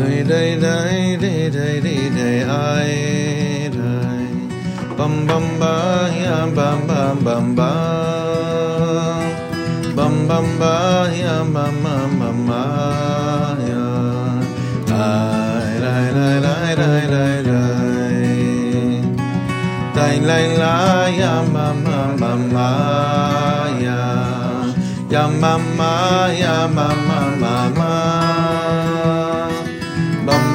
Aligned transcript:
Dai 0.00 0.24
dai 0.24 0.50
dai 0.56 1.16
dai 1.22 1.50
dai 1.54 1.76
dai 1.84 2.02
dai 2.16 2.36
ai 2.48 3.68
dai 3.76 4.28
Bam 4.98 5.14
bam 5.28 5.46
ba 5.60 5.74
ya 6.22 6.36
bam 6.56 6.78
bam 6.88 7.16
bam 7.26 7.46
ba. 7.58 7.72
Bam 9.96 10.14
bam 10.28 10.46
ba 10.60 10.76
ya 11.22 11.36
bam 11.54 11.74
bam 11.84 12.10
bam 12.20 12.38
ba 12.48 12.64
ya. 13.70 13.88
Ai 15.08 15.72
dai 15.84 16.06
dai 16.16 16.36
dai 16.46 16.72
dai 16.80 17.02
dai 17.12 17.36
dai 17.50 18.16
Dai 19.96 20.16
lai 20.28 20.46
ya 21.20 21.34
bam 21.54 21.76
bam 21.84 22.10
bam 22.22 22.40
ba 22.54 22.70
ya. 23.84 24.02
Ya 25.12 25.24
ya 26.42 26.56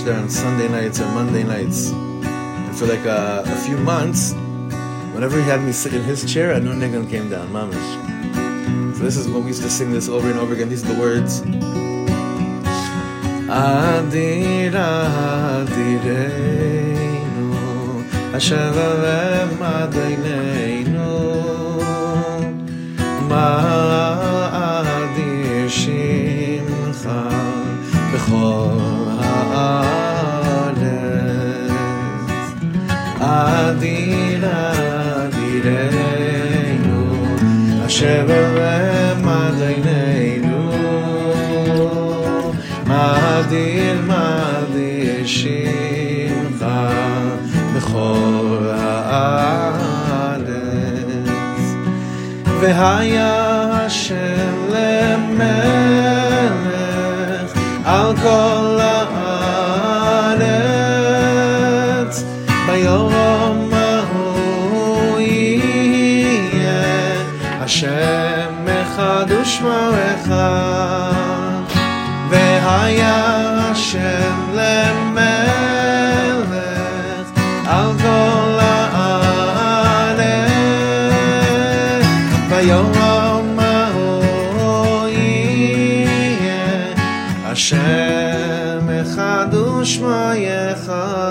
teach 0.00 0.06
there 0.06 0.20
on 0.20 0.28
Sunday 0.30 0.68
nights 0.68 1.00
or 1.00 1.06
Monday 1.06 1.42
nights. 1.42 1.90
And 1.90 2.76
for 2.76 2.86
like 2.86 3.04
uh, 3.06 3.42
a 3.44 3.56
few 3.56 3.76
months, 3.76 4.34
whenever 5.12 5.36
he 5.36 5.42
had 5.42 5.62
me 5.62 5.72
sit 5.72 5.92
in 5.94 6.02
his 6.02 6.24
chair, 6.32 6.52
a 6.52 6.60
new 6.60 6.72
niggun 6.72 7.08
came 7.10 7.28
down, 7.28 7.48
mamish. 7.50 8.96
So 8.96 9.02
this 9.04 9.16
is 9.16 9.28
what 9.28 9.42
we 9.42 9.48
used 9.48 9.62
to 9.62 9.70
sing 9.70 9.90
this 9.92 10.08
over 10.08 10.30
and 10.30 10.38
over 10.38 10.54
again. 10.54 10.68
These 10.68 10.84
are 10.84 10.94
the 10.94 11.00
words. 11.00 11.42
Adira 13.50 15.08
adirenu 15.66 16.74
Asher 18.32 18.72
alem 18.88 19.58
adeineinu 19.58 21.10
Ma'adir 23.28 24.50
shimcha 25.68 27.20
B'chol 28.12 28.79
אשר 37.90 38.22
עולם 38.22 39.28
עד 39.28 39.62
עינינו 39.62 40.72
מדהים 42.86 44.08
מדהים 44.08 45.26
שמחה 45.26 46.88
בכל 47.76 48.66
הארץ 48.70 50.50
והיה 52.60 53.86
אשר 53.86 54.50
למלך 54.68 55.50
על 57.84 58.16
כל 58.16 58.78
הארץ 58.80 58.99
אחד 69.49 69.49
ושמו 69.49 69.89
אחד 70.15 71.63
והיה 72.29 73.25
השם 73.71 74.35
למלך 74.53 75.29
על 77.65 77.87
כל 78.01 78.57
הארץ 78.61 79.65
ביום 82.49 82.91
ההוא 83.59 85.07
יהיה 85.07 86.93
השם 87.45 88.87
אחד 89.01 89.53
ושמו 89.53 90.07
אחד 90.71 91.25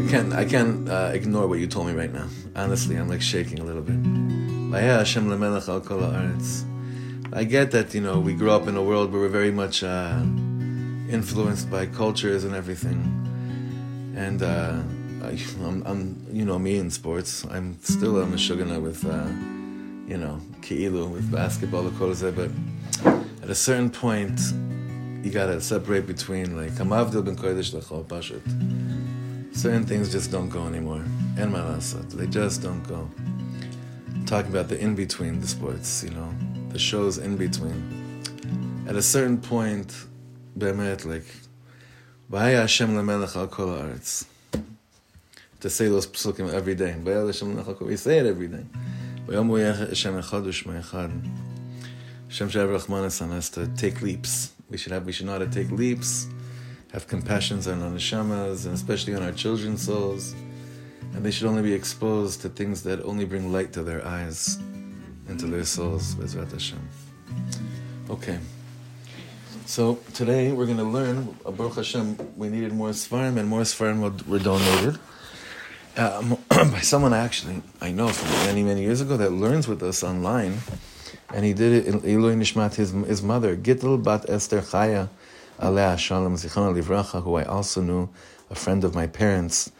I 0.00 0.12
can't, 0.12 0.32
I 0.32 0.44
can't 0.44 0.88
uh, 0.88 1.10
ignore 1.14 1.46
what 1.46 1.60
you 1.60 1.68
told 1.68 1.86
me 1.86 1.92
right 1.92 2.12
now. 2.12 2.26
Honestly, 2.55 2.95
I'm 2.95 3.09
like 3.09 3.21
shaking 3.21 3.59
a 3.59 3.63
little 3.63 3.81
bit. 3.81 3.99
I 7.33 7.43
get 7.43 7.71
that, 7.71 7.93
you 7.93 8.01
know, 8.01 8.19
we 8.19 8.33
grew 8.33 8.51
up 8.51 8.67
in 8.67 8.77
a 8.77 8.81
world 8.81 9.11
where 9.11 9.21
we're 9.21 9.27
very 9.27 9.51
much 9.51 9.83
uh, 9.83 10.19
influenced 11.09 11.69
by 11.69 11.85
cultures 11.85 12.45
and 12.45 12.55
everything. 12.55 13.11
And 14.15 14.41
uh, 14.41 14.81
I, 15.21 15.37
I'm, 15.65 15.83
I'm, 15.85 16.25
you 16.31 16.45
know, 16.45 16.57
me 16.57 16.77
in 16.77 16.89
sports, 16.89 17.45
I'm 17.51 17.77
still 17.81 18.21
a 18.21 18.25
Meshugana 18.25 18.81
with, 18.81 19.03
uh, 19.05 19.27
you 20.07 20.17
know, 20.17 20.39
Keilu, 20.61 21.11
with 21.11 21.29
basketball, 21.29 21.83
the 21.83 21.89
Kolze, 21.91 22.33
but 22.33 22.49
at 23.43 23.49
a 23.49 23.55
certain 23.55 23.89
point, 23.89 24.39
you 25.25 25.31
gotta 25.31 25.59
separate 25.59 26.07
between, 26.07 26.55
like, 26.55 26.71
Hamavdil 26.71 27.25
ben 27.25 27.35
Kodesh 27.35 27.73
lechol, 27.73 28.05
certain 29.55 29.85
things 29.85 30.09
just 30.11 30.31
don't 30.31 30.49
go 30.49 30.65
anymore. 30.67 31.03
And 31.37 31.51
my 31.51 31.59
malasat, 31.59 32.11
they 32.11 32.27
just 32.27 32.61
don't 32.61 32.83
go. 32.87 33.09
talking 34.25 34.51
about 34.51 34.69
the 34.69 34.79
in 34.79 34.95
between 34.95 35.39
the 35.39 35.47
sports, 35.47 36.03
you 36.03 36.11
know, 36.11 36.33
the 36.69 36.79
shows 36.79 37.17
in 37.17 37.37
between. 37.37 38.23
At 38.87 38.95
a 38.95 39.01
certain 39.01 39.37
point, 39.39 39.93
bemet 40.57 41.05
like, 41.05 41.25
Vaya 42.29 42.61
Hashem 42.61 42.91
lemelech 42.91 43.35
al 43.35 43.47
kol 43.47 43.67
haaretz. 43.67 44.25
To 45.59 45.69
say 45.69 45.87
those 45.87 46.07
psukim 46.07 46.51
every 46.53 46.75
day. 46.75 46.95
Vaya 46.99 47.25
Hashem 47.25 47.55
lemelech 47.55 47.67
al 47.67 47.75
kol 47.75 47.87
We 47.87 47.97
say 47.97 48.19
it 48.19 48.25
every 48.25 48.47
day. 48.47 48.65
Vayom 49.27 49.77
Hashem 49.89 50.13
echad 50.21 50.45
u'shma 50.45 50.81
echad. 50.81 51.29
Hashem 52.27 52.49
Shav 52.49 52.79
Rachmanis 52.79 53.21
us 53.31 53.49
to 53.49 53.67
take 53.67 54.01
leaps. 54.01 54.53
We 54.69 54.77
should 54.77 54.91
have. 54.91 55.05
We 55.05 55.11
should 55.11 55.25
know 55.25 55.33
how 55.33 55.39
to 55.39 55.47
take 55.47 55.69
leaps 55.71 56.27
have 56.95 57.07
compassions 57.07 57.67
on 57.67 57.81
our 57.81 57.89
neshamas, 57.89 58.65
and 58.65 58.73
especially 58.73 59.13
on 59.13 59.21
our 59.21 59.33
children's 59.33 59.81
souls. 59.81 60.33
And 61.15 61.25
they 61.25 61.31
should 61.31 61.47
only 61.47 61.61
be 61.61 61.73
exposed 61.73 62.41
to 62.41 62.49
things 62.49 62.83
that 62.83 63.01
only 63.03 63.23
bring 63.23 63.51
light 63.51 63.71
to 63.73 63.83
their 63.83 64.05
eyes 64.05 64.57
and 65.27 65.39
to 65.39 65.47
their 65.47 65.63
souls. 65.63 66.13
Bezrat 66.15 66.51
Hashem. 66.51 66.79
Okay. 68.09 68.37
So 69.65 69.97
today 70.13 70.51
we're 70.51 70.65
going 70.65 70.77
to 70.77 70.83
learn, 70.83 71.37
Baruch 71.43 71.75
Hashem, 71.75 72.17
we 72.35 72.49
needed 72.49 72.73
more 72.73 72.89
Sfarim, 72.89 73.37
and 73.37 73.47
more 73.47 73.61
Sfarim 73.61 74.27
were 74.27 74.39
donated. 74.39 74.99
Um, 75.97 76.37
by 76.49 76.81
someone 76.81 77.13
actually 77.13 77.63
I 77.79 77.91
know 77.91 78.09
from 78.09 78.29
many, 78.45 78.63
many 78.63 78.81
years 78.81 78.99
ago 78.99 79.15
that 79.15 79.31
learns 79.31 79.69
with 79.69 79.81
us 79.83 80.03
online. 80.03 80.57
And 81.33 81.45
he 81.45 81.53
did 81.53 81.71
it 81.71 81.85
in 81.87 82.01
Ilui 82.01 82.35
Nishmat, 82.35 82.75
his, 82.75 82.91
his 82.91 83.23
mother, 83.23 83.55
Gittel 83.55 84.03
Bat 84.03 84.29
Esther 84.29 84.61
Chaya, 84.61 85.07
Alea 85.59 85.97
Shalom 85.97 86.35
Zichron 86.35 86.75
Livracha, 86.77 87.23
who 87.23 87.35
I 87.35 87.43
also 87.43 87.81
knew, 87.81 88.09
a 88.49 88.55
friend 88.55 88.83
of 88.83 88.93
my 88.93 89.07
parents. 89.07 89.71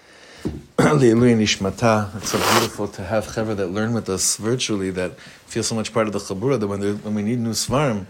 It's 0.86 2.30
so 2.30 2.38
beautiful 2.38 2.88
to 2.90 3.04
have 3.04 3.26
chaver 3.26 3.56
that 3.56 3.70
learn 3.70 3.96
with 3.96 4.08
us 4.08 4.38
virtually, 4.38 4.92
that 4.92 5.20
feel 5.48 5.64
so 5.64 5.74
much 5.74 5.92
part 5.92 6.06
of 6.06 6.14
the 6.14 6.20
chabura, 6.20 6.60
that 6.60 6.68
when, 6.68 6.80
when 7.00 7.16
we 7.16 7.24
need 7.24 7.40
new 7.40 7.54
sfarim, 7.54 8.06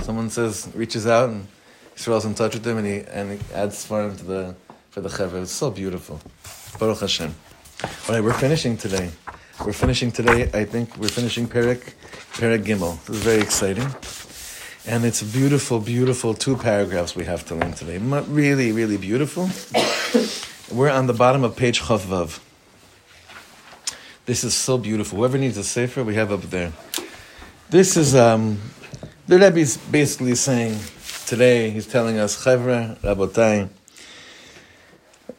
someone 0.00 0.30
says, 0.30 0.70
reaches 0.74 1.06
out 1.06 1.28
and 1.28 1.46
Israel's 1.94 2.24
in 2.24 2.34
touch 2.34 2.54
with 2.54 2.62
them 2.62 2.78
and 2.78 2.86
he, 2.86 3.00
and 3.00 3.32
he 3.32 3.54
adds 3.54 3.84
sfarim 3.84 4.16
to 4.16 4.24
the, 4.24 4.54
for 4.88 5.02
the 5.02 5.10
chaver. 5.10 5.42
It's 5.42 5.52
so 5.52 5.70
beautiful. 5.70 6.18
Baruch 6.78 7.00
Hashem. 7.00 7.34
All 7.84 8.14
right, 8.14 8.24
we're 8.24 8.32
finishing 8.32 8.78
today. 8.78 9.10
We're 9.62 9.74
finishing 9.74 10.10
today, 10.10 10.44
I 10.54 10.64
think 10.64 10.96
we're 10.96 11.08
finishing 11.08 11.46
Perik, 11.46 11.92
Perik 12.32 12.64
Gimel. 12.64 13.04
This 13.04 13.16
is 13.16 13.22
very 13.22 13.42
exciting. 13.42 13.88
And 14.86 15.04
it's 15.04 15.22
beautiful, 15.22 15.78
beautiful 15.78 16.32
two 16.32 16.56
paragraphs 16.56 17.14
we 17.14 17.26
have 17.26 17.44
to 17.48 17.54
learn 17.54 17.74
today. 17.74 17.98
Really, 17.98 18.72
really 18.72 18.96
beautiful. 18.96 19.50
We're 20.72 20.88
on 20.88 21.06
the 21.06 21.12
bottom 21.12 21.44
of 21.44 21.54
page 21.54 21.82
Chavvav. 21.82 22.40
This 24.24 24.42
is 24.42 24.54
so 24.54 24.78
beautiful. 24.78 25.18
Whoever 25.18 25.36
needs 25.36 25.58
a 25.58 25.64
sefer, 25.64 26.02
we 26.02 26.14
have 26.14 26.32
up 26.32 26.40
there. 26.42 26.72
This 27.68 27.98
is 27.98 28.14
um, 28.14 28.58
the 29.26 29.38
Rebbe 29.38 29.58
is 29.58 29.76
basically 29.76 30.34
saying 30.34 30.78
today. 31.26 31.68
He's 31.68 31.86
telling 31.86 32.18
us, 32.18 32.42
Chevra 32.42 32.98
Rabotai. 33.00 33.68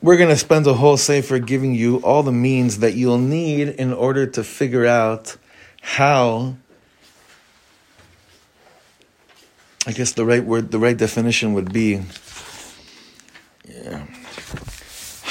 We're 0.04 0.18
going 0.18 0.30
to 0.30 0.38
spend 0.38 0.68
a 0.68 0.74
whole 0.76 0.98
sefer 0.98 1.40
giving 1.40 1.74
you 1.74 1.98
all 2.04 2.22
the 2.22 2.32
means 2.32 2.78
that 2.80 2.94
you'll 2.94 3.18
need 3.18 3.70
in 3.70 3.92
order 3.92 4.28
to 4.28 4.44
figure 4.44 4.86
out 4.86 5.36
how 5.82 6.58
I 9.88 9.94
guess 9.94 10.12
the 10.12 10.26
right 10.26 10.44
word, 10.44 10.70
the 10.70 10.80
right 10.80 10.96
definition 10.96 11.54
would 11.56 11.74
be 11.74 12.02
yeah, 13.68 14.06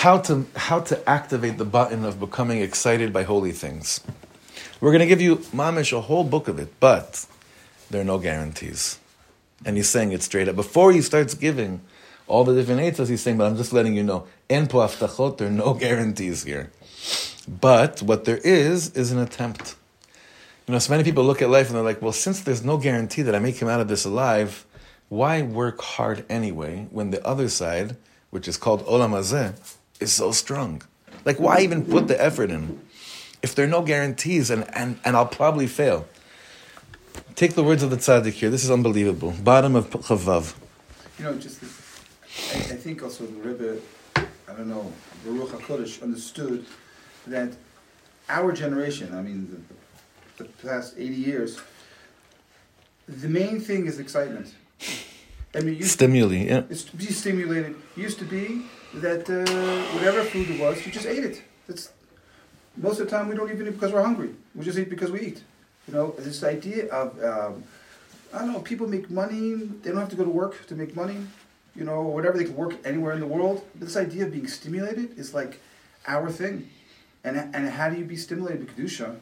how 0.03 0.19
to 0.19 0.45
how 0.57 0.81
to 0.81 1.09
activate 1.09 1.59
the 1.59 1.65
button 1.65 2.05
of 2.05 2.19
becoming 2.19 2.61
excited 2.61 3.13
by 3.13 3.23
holy 3.23 3.53
things. 3.53 4.01
We're 4.81 4.91
going 4.91 4.99
to 4.99 5.07
give 5.07 5.21
you 5.21 5.37
mamish 5.55 5.97
a 5.97 6.01
whole 6.01 6.25
book 6.25 6.49
of 6.49 6.59
it, 6.59 6.75
but 6.81 7.25
there 7.89 8.01
are 8.01 8.05
no 8.05 8.19
guarantees. 8.19 8.99
And 9.65 9.77
he's 9.77 9.89
saying 9.89 10.11
it 10.11 10.25
straight 10.25 10.49
up 10.49 10.57
before 10.57 10.91
he 10.91 11.03
starts 11.03 11.35
giving 11.35 11.83
all 12.27 12.43
the 12.43 12.53
different 12.53 12.81
answers. 12.81 13.11
He's 13.11 13.23
saying, 13.23 13.39
but 13.39 13.47
I'm 13.47 13.57
just 13.57 13.73
letting 13.73 13.95
you 13.95 14.03
know, 14.03 14.27
en 14.51 14.67
po 14.67 14.79
aftachot, 14.79 15.39
there 15.39 15.47
are 15.47 15.53
no 15.53 15.73
guarantees 15.85 16.43
here. 16.43 16.73
But 17.47 18.03
what 18.03 18.25
there 18.25 18.39
is 18.39 18.91
is 18.97 19.13
an 19.13 19.21
attempt. 19.21 19.77
You 20.67 20.73
know, 20.73 20.81
so 20.81 20.91
many 20.91 21.05
people 21.05 21.23
look 21.23 21.43
at 21.43 21.49
life 21.49 21.69
and 21.69 21.77
they're 21.77 21.85
like, 21.85 22.03
well, 22.03 22.11
since 22.11 22.41
there's 22.41 22.65
no 22.65 22.77
guarantee 22.77 23.23
that 23.23 23.37
I 23.37 23.39
may 23.39 23.53
come 23.53 23.69
out 23.69 23.79
of 23.79 23.87
this 23.87 24.05
alive, 24.05 24.67
why 25.09 25.43
work 25.43 25.81
hard 25.81 26.25
anyway 26.29 26.89
when 26.91 27.13
the 27.13 27.25
other 27.25 27.49
side, 27.49 27.97
which 28.31 28.49
is 28.49 28.57
called 28.57 28.85
Olam 28.87 29.11
Hazeh, 29.11 29.55
is 30.03 30.13
so 30.13 30.33
strong? 30.33 30.83
Like, 31.25 31.39
why 31.39 31.61
even 31.61 31.85
put 31.85 32.09
the 32.09 32.21
effort 32.21 32.51
in? 32.51 32.81
If 33.43 33.55
there 33.55 33.65
are 33.65 33.69
no 33.69 33.83
guarantees, 33.83 34.51
and, 34.51 34.65
and, 34.77 34.99
and 35.05 35.17
I'll 35.17 35.27
probably 35.27 35.67
fail. 35.67 36.07
Take 37.35 37.55
the 37.55 37.65
words 37.65 37.83
of 37.83 37.91
the 37.91 37.97
tzaddik 37.97 38.33
here. 38.33 38.51
This 38.51 38.65
is 38.65 38.71
unbelievable. 38.71 39.35
Bottom 39.43 39.75
of 39.75 39.91
Chavav. 39.91 40.55
You 41.19 41.25
know, 41.25 41.35
just, 41.37 41.63
I, 41.63 42.57
I 42.57 42.77
think 42.77 43.03
also 43.03 43.27
the 43.27 43.41
Rebbe, 43.49 43.81
I 44.17 44.53
don't 44.57 44.69
know, 44.69 44.93
Baruch 45.25 45.51
HaKodesh 45.51 46.03
understood 46.03 46.67
that 47.27 47.53
our 48.29 48.53
generation, 48.53 49.15
I 49.15 49.23
mean, 49.23 49.65
the, 50.37 50.45
the 50.45 50.51
past 50.67 50.95
80 50.97 51.15
years, 51.15 51.61
the 53.09 53.29
main 53.29 53.61
thing 53.61 53.87
is 53.87 53.99
excitement. 53.99 54.55
I 55.55 55.61
mean, 55.61 55.83
stimuli, 55.83 56.47
yeah. 56.47 56.63
It's 56.71 56.85
to 56.85 56.97
be 56.97 57.07
stimulated. 57.07 57.77
It 57.97 58.01
used 58.01 58.19
to 58.21 58.25
be 58.25 58.65
that 58.95 59.29
uh, 59.29 59.95
whatever 59.95 60.23
food 60.23 60.51
it 60.51 60.61
was, 60.61 60.85
you 60.85 60.93
just 60.93 61.07
ate 61.07 61.25
it. 61.25 61.43
That's 61.67 61.91
most 62.77 63.01
of 63.01 63.07
the 63.07 63.11
time 63.11 63.29
we 63.29 63.35
don't 63.35 63.51
even 63.51 63.67
eat 63.67 63.73
because 63.73 63.93
we're 63.93 64.03
hungry. 64.03 64.31
We 64.55 64.65
just 64.65 64.79
eat 64.79 64.91
because 64.91 65.11
we 65.11 65.21
eat. 65.21 65.43
You 65.89 65.95
know, 65.95 66.15
this 66.19 66.45
idea 66.45 66.89
of 66.89 67.23
um, 67.23 67.65
I 68.33 68.39
don't 68.41 68.53
know. 68.53 68.61
People 68.61 68.89
make 68.89 69.11
money. 69.11 69.55
They 69.55 69.91
don't 69.91 70.01
have 70.01 70.11
to 70.11 70.17
go 70.17 70.25
to 70.25 70.31
work 70.31 70.67
to 70.67 70.75
make 70.75 70.95
money. 70.95 71.19
You 71.75 71.85
know, 71.85 72.03
whatever 72.03 72.37
they 72.37 72.45
can 72.45 72.57
work 72.57 72.75
anywhere 72.85 73.13
in 73.13 73.21
the 73.21 73.27
world. 73.27 73.65
But 73.75 73.87
this 73.87 73.97
idea 73.97 74.27
of 74.27 74.33
being 74.33 74.47
stimulated 74.47 75.19
is 75.19 75.35
like 75.35 75.61
our 76.07 76.31
thing. 76.31 76.69
And 77.25 77.37
and 77.55 77.69
how 77.69 77.89
do 77.89 77.97
you 77.97 78.05
be 78.05 78.17
stimulated 78.17 78.61
with 78.61 78.77
kedusha? 78.77 79.17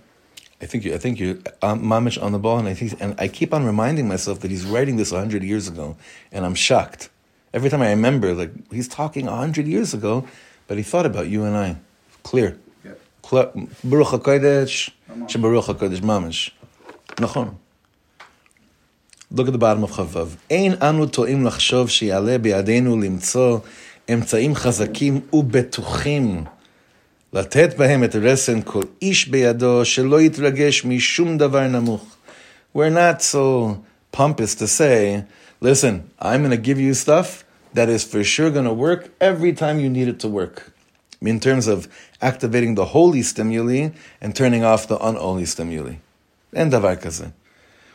I 0.63 0.67
think 0.67 0.85
you, 0.85 0.93
I 0.95 0.99
think 0.99 1.19
you, 1.19 1.43
um, 1.63 1.83
Mamish 1.83 2.23
on 2.23 2.33
the 2.33 2.39
ball, 2.39 2.59
and 2.59 2.69
I 2.69 2.75
think, 2.75 3.01
and 3.01 3.19
I 3.19 3.29
keep 3.29 3.55
on 3.55 3.65
reminding 3.65 4.07
myself 4.07 4.41
that 4.41 4.51
he's 4.51 4.67
writing 4.67 4.97
this 4.97 5.11
hundred 5.11 5.43
years 5.43 5.69
ago, 5.69 5.97
and 6.31 6.45
I'm 6.45 6.55
shocked 6.55 7.09
every 7.54 7.70
time 7.70 7.82
I 7.82 7.89
remember. 7.89 8.34
Like 8.34 8.51
he's 8.72 8.88
talking 8.88 9.27
hundred 9.27 9.68
years 9.68 9.94
ago, 9.94 10.27
but 10.68 10.77
he 10.77 10.84
thought 10.84 11.06
about 11.06 11.27
you 11.27 11.44
and 11.44 11.56
I. 11.56 11.77
Clear. 12.24 12.58
Baruch 13.32 14.08
Hakodesh, 14.13 14.92
Baruch 15.42 15.65
Hakodesh 15.65 16.01
Mamish. 16.01 16.51
Nachon. 17.18 17.56
Look 19.32 19.48
at 19.48 19.54
the 19.54 19.58
bottom 19.58 19.84
of 19.84 19.92
Chavav. 19.92 20.38
Ein 20.50 20.74
anu 20.82 21.08
to'im 21.08 21.44
lachshov 21.44 21.89
שיעלה 21.89 22.38
בידינו 22.38 23.01
למצוא 23.01 23.60
אמצעים 24.13 24.56
חזקים 24.56 25.22
ובטוחים 25.34 26.44
לתת 27.34 27.77
בהם 27.77 28.04
את 28.04 28.15
רסן 28.15 28.62
כל 28.62 28.82
איש 29.01 29.27
בידו, 29.27 29.86
שלא 29.86 30.22
יתרגש 30.22 30.86
משום 30.86 31.38
דבר 31.38 31.68
נמוך. 31.68 32.15
We're 32.75 32.89
not 32.89 33.22
so 33.22 33.77
pompous 34.12 34.56
to 34.56 34.68
say, 34.68 35.25
listen, 35.60 36.10
I'm 36.20 36.42
going 36.42 36.51
to 36.51 36.58
give 36.58 36.80
you 36.80 36.94
stuff 36.94 37.44
that 37.74 37.89
is 37.89 38.04
for 38.04 38.24
sure 38.24 38.50
going 38.50 38.65
to 38.65 38.74
work 38.74 39.12
every 39.20 39.54
time 39.54 39.80
you 39.80 39.89
need 39.89 40.08
it 40.08 40.20
to 40.22 40.27
work. 40.27 40.72
In 41.22 41.39
terms 41.39 41.68
of 41.68 41.88
activating 42.22 42.75
the 42.75 42.86
holy 42.86 43.22
stimuli 43.22 43.89
and 44.22 44.36
turning 44.36 44.63
off 44.63 44.88
the 44.88 44.98
unholy 44.98 45.46
stimuli. 45.46 45.96
אין 46.56 46.70
דבר 46.70 46.96
כזה. 46.96 47.25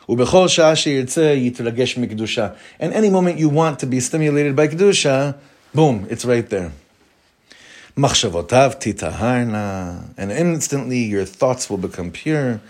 ובכל 0.09 0.47
שעה 0.47 0.75
שירצה 0.75 1.33
יתרגש 1.33 1.97
מקדושה. 1.97 2.49
And 2.79 2.93
any 2.93 3.09
moment 3.09 3.37
you 3.37 3.49
want 3.49 3.79
to 3.79 3.85
be 3.85 3.99
stimulated 3.99 4.55
by 4.55 4.67
kedusha, 4.67 5.35
boom, 5.73 6.05
it's 6.09 6.25
right 6.25 6.49
there. 6.49 6.71
Machshavotav 7.97 8.79
titaharna, 8.79 10.13
and 10.17 10.31
instantly 10.31 10.99
your 10.99 11.25
thoughts 11.25 11.69
will 11.69 11.77
become 11.77 12.11
pure. 12.11 12.61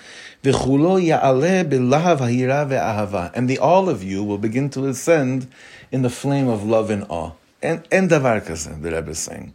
V'chulo 0.43 1.01
ya'aleh 1.03 1.69
b'lahav 1.69 2.19
ha'ira 2.19 2.67
ve'ahava, 2.67 3.33
and 3.35 3.49
the 3.49 3.59
all 3.59 3.89
of 3.89 4.03
you 4.03 4.23
will 4.23 4.39
begin 4.39 4.71
to 4.71 4.87
ascend 4.87 5.49
in 5.91 6.03
the 6.03 6.11
flame 6.11 6.49
of 6.49 6.65
love 6.65 6.91
and 6.91 7.05
awe. 7.09 7.33
And 7.63 7.87
and 7.91 8.11
davar 8.11 8.45
kaze, 8.47 8.67
the 8.81 8.91
Rebbe 8.93 9.11
is 9.11 9.19
saying. 9.19 9.55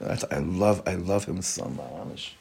I 0.00 0.38
love, 0.38 0.82
I 0.86 0.94
love 0.94 1.26
him 1.26 1.42
so 1.42 1.66
much. 1.66 2.34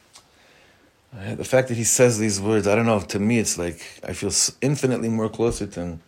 The 1.12 1.44
fact 1.44 1.68
that 1.68 1.76
he 1.76 1.84
says 1.84 2.18
these 2.18 2.40
words, 2.40 2.68
I 2.68 2.76
don't 2.76 2.86
know. 2.86 3.00
To 3.02 3.20
me, 3.20 3.40
it's 3.40 3.58
like 3.58 3.82
I 4.08 4.14
feel 4.14 4.32
infinitely 4.62 5.10
more 5.10 5.28
closer 5.28 5.68
to 5.68 5.80
him 5.80 6.02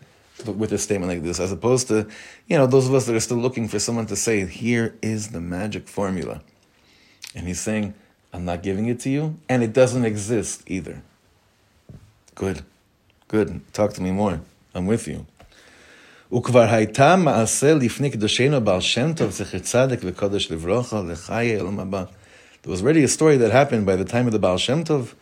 with 0.45 0.71
a 0.71 0.77
statement 0.77 1.11
like 1.11 1.23
this, 1.23 1.39
as 1.39 1.51
opposed 1.51 1.87
to, 1.89 2.07
you 2.47 2.57
know, 2.57 2.67
those 2.67 2.87
of 2.87 2.93
us 2.93 3.05
that 3.05 3.15
are 3.15 3.19
still 3.19 3.37
looking 3.37 3.67
for 3.67 3.79
someone 3.79 4.05
to 4.07 4.15
say, 4.15 4.45
here 4.45 4.95
is 5.01 5.29
the 5.29 5.41
magic 5.41 5.87
formula. 5.87 6.41
And 7.35 7.47
he's 7.47 7.59
saying, 7.59 7.93
I'm 8.33 8.45
not 8.45 8.63
giving 8.63 8.87
it 8.87 8.99
to 9.01 9.09
you, 9.09 9.39
and 9.49 9.61
it 9.61 9.73
doesn't 9.73 10.05
exist 10.05 10.63
either. 10.67 11.01
Good. 12.40 12.62
Good. 13.28 13.60
Talk 13.72 13.92
to 13.94 14.02
me 14.02 14.10
more. 14.10 14.40
I'm 14.74 14.86
with 14.86 15.08
you. 15.08 15.24
וכבר 16.32 16.60
הייתה 16.60 17.16
מעשה 17.16 17.74
לפני 17.74 18.10
קדושנו 18.10 18.60
בעל 18.60 18.80
שם 18.80 19.12
טוב, 19.12 19.30
זכר 19.30 19.58
צדק 19.58 19.98
וקודש 20.04 20.50
לברכה, 20.50 21.02
לחיי 21.08 21.60
עולם 21.60 21.80
הבא. 21.80 22.04
There 22.62 22.72
was 22.72 22.82
already 22.82 23.04
a 23.04 23.08
story 23.08 23.36
that 23.36 23.52
happened 23.52 23.86
by 23.86 23.96
the 23.96 24.04
time 24.04 24.26
of 24.26 24.32
the 24.32 24.38
Baal 24.38 24.58
Shem 24.58 24.84
Tov, 24.84 25.14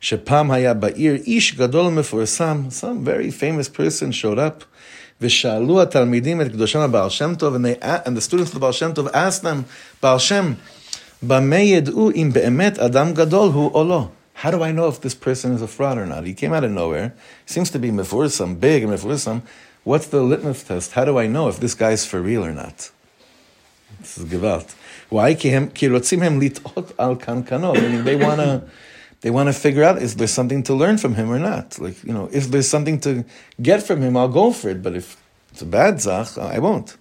שפעם 0.00 0.50
היה 0.50 0.74
בעיר 0.74 1.14
איש 1.14 1.54
גדול 1.54 1.86
ומפורסם, 1.86 2.62
some 2.70 3.06
very 3.06 3.30
famous 3.30 3.68
person 3.68 4.12
showed 4.12 4.38
up, 4.38 4.64
ושאלו 5.20 5.82
התלמידים 5.82 6.40
את 6.40 6.48
קדושם 6.48 6.78
הבעל 6.78 7.10
שם 7.10 7.34
טוב, 7.34 7.54
and, 7.54 7.58
they, 7.58 7.84
and 7.84 8.16
the 8.16 8.20
students 8.20 8.50
of 8.50 8.54
the 8.54 8.60
Baal 8.60 8.72
Shem 8.72 8.94
Tov 8.94 9.12
asked 9.12 9.42
them, 9.42 9.62
בעל 10.02 10.18
שם, 10.18 10.52
במה 11.22 11.56
ידעו 11.56 12.10
אם 12.10 12.30
באמת 12.32 12.78
אדם 12.78 13.14
גדול 13.14 13.50
הוא 13.52 13.70
או 13.74 13.84
לא? 13.84 14.08
How 14.36 14.50
do 14.50 14.62
I 14.62 14.72
know 14.72 14.88
if 14.88 15.00
this 15.00 15.14
person 15.14 15.52
is 15.52 15.62
a 15.62 15.68
fraud 15.68 15.98
or 15.98 16.06
not? 16.06 16.26
He 16.26 16.34
came 16.34 16.52
out 16.52 16.64
of 16.64 16.70
nowhere. 16.70 17.14
He 17.46 17.52
seems 17.52 17.70
to 17.70 17.78
be 17.78 17.90
mefursam, 17.90 18.58
big 18.58 18.82
and 18.82 18.92
mefursam. 18.92 19.42
What's 19.84 20.06
the 20.06 20.22
litmus 20.22 20.62
test? 20.62 20.92
How 20.92 21.04
do 21.04 21.18
I 21.18 21.26
know 21.26 21.48
if 21.48 21.60
this 21.60 21.74
guy's 21.74 22.06
for 22.06 22.20
real 22.20 22.44
or 22.44 22.52
not? 22.52 22.90
This 24.00 24.18
is 24.18 24.24
gewalt. 24.24 24.74
Why? 25.10 25.34
Ki 25.34 25.50
rotzim 25.50 26.22
hem 26.22 26.40
litot 26.40 26.92
al 26.98 27.16
kankano. 27.16 27.74
Meaning 27.74 28.04
they 28.04 28.16
want 28.16 28.40
to 28.40 28.64
they 29.20 29.30
want 29.30 29.48
to 29.48 29.52
figure 29.52 29.84
out 29.84 30.00
is 30.00 30.16
there 30.16 30.26
something 30.26 30.62
to 30.64 30.74
learn 30.74 30.98
from 30.98 31.14
him 31.14 31.30
or 31.30 31.38
not. 31.38 31.78
Like 31.78 32.02
you 32.02 32.12
know, 32.12 32.28
if 32.32 32.50
there's 32.50 32.68
something 32.68 32.98
to 33.00 33.24
get 33.60 33.82
from 33.82 34.00
him, 34.02 34.16
I'll 34.16 34.28
go 34.28 34.52
for 34.52 34.70
it. 34.70 34.82
But 34.82 34.94
if 34.96 35.16
it's 35.50 35.62
a 35.62 35.66
bad 35.66 36.00
zach, 36.00 36.38
I 36.38 36.58
won't. 36.58 36.96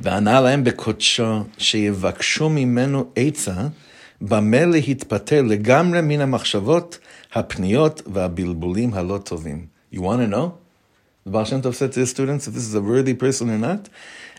וענה 0.00 0.40
להם 0.40 0.64
בקודשו 0.64 1.44
שיבקשו 1.58 2.48
ממנו 2.48 3.10
עצה 3.16 3.68
במה 4.20 4.64
להתפטר 4.64 5.42
לגמרי 5.42 6.00
מן 6.00 6.20
המחשבות, 6.20 6.98
הפניות 7.32 8.02
והבלבולים 8.06 8.94
הלא 8.94 9.18
טובים. 9.18 9.66
You 9.92 10.00
want 10.00 10.20
to 10.20 10.26
know? 10.26 10.58
The 11.24 11.30
Baal 11.30 11.44
Shem 11.44 11.62
Tov 11.62 11.74
said 11.74 11.92
to 11.92 12.00
his 12.00 12.10
students, 12.10 12.46
if 12.46 12.54
this 12.54 12.66
is 12.66 12.74
a 12.74 12.82
worthy 12.82 13.14
person 13.14 13.48
or 13.48 13.58
not, 13.58 13.88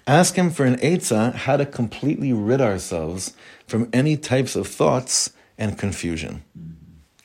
ask 0.06 0.36
him 0.36 0.52
for 0.52 0.66
an 0.66 0.76
eitzah 0.78 1.34
how 1.34 1.58
to 1.58 1.66
completely 1.66 2.32
rid 2.32 2.62
ourselves 2.62 3.34
from 3.68 3.90
any 3.92 4.16
types 4.18 4.56
of 4.56 4.68
thoughts 4.68 5.32
and 5.58 5.80
confusion. 5.80 6.44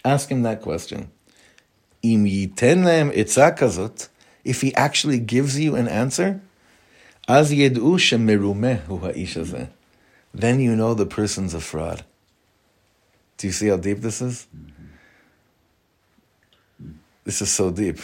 Ask 0.04 0.30
him 0.30 0.42
that 0.42 0.62
question. 0.62 1.10
Im 2.02 2.24
yiten 2.24 2.84
lehem 2.84 3.10
eitzah 3.10 3.58
kazot, 3.58 4.08
if 4.44 4.62
he 4.62 4.74
actually 4.74 5.18
gives 5.18 5.60
you 5.60 5.76
an 5.76 5.88
answer, 5.88 6.40
az 7.28 7.52
yed'u 7.52 7.98
shemerumeh 7.98 8.80
hu 8.84 8.98
ha'ish 9.00 9.36
hazeh. 9.36 9.68
Then 10.32 10.60
you 10.60 10.74
know 10.74 10.94
the 10.94 11.04
person's 11.04 11.52
a 11.52 11.60
fraud. 11.60 12.04
Do 13.37 13.47
you 13.47 13.53
see 13.53 13.67
how 13.67 13.77
deep 13.77 13.99
this 13.99 14.21
is? 14.21 14.47
This 17.23 17.41
is 17.41 17.51
so 17.51 17.71
deep. 17.71 17.99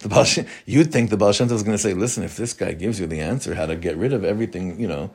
The 0.00 0.08
Baal 0.08 0.24
Shem, 0.24 0.46
you'd 0.66 0.92
think 0.92 1.10
the 1.10 1.16
Baal 1.16 1.32
Shem 1.32 1.50
is 1.50 1.62
going 1.62 1.76
to 1.76 1.82
say, 1.82 1.94
listen, 1.94 2.22
if 2.22 2.36
this 2.36 2.52
guy 2.52 2.72
gives 2.72 3.00
you 3.00 3.06
the 3.06 3.20
answer 3.20 3.54
how 3.54 3.66
to 3.66 3.76
get 3.76 3.96
rid 3.96 4.12
of 4.12 4.24
everything, 4.24 4.78
you 4.78 4.86
know, 4.86 5.10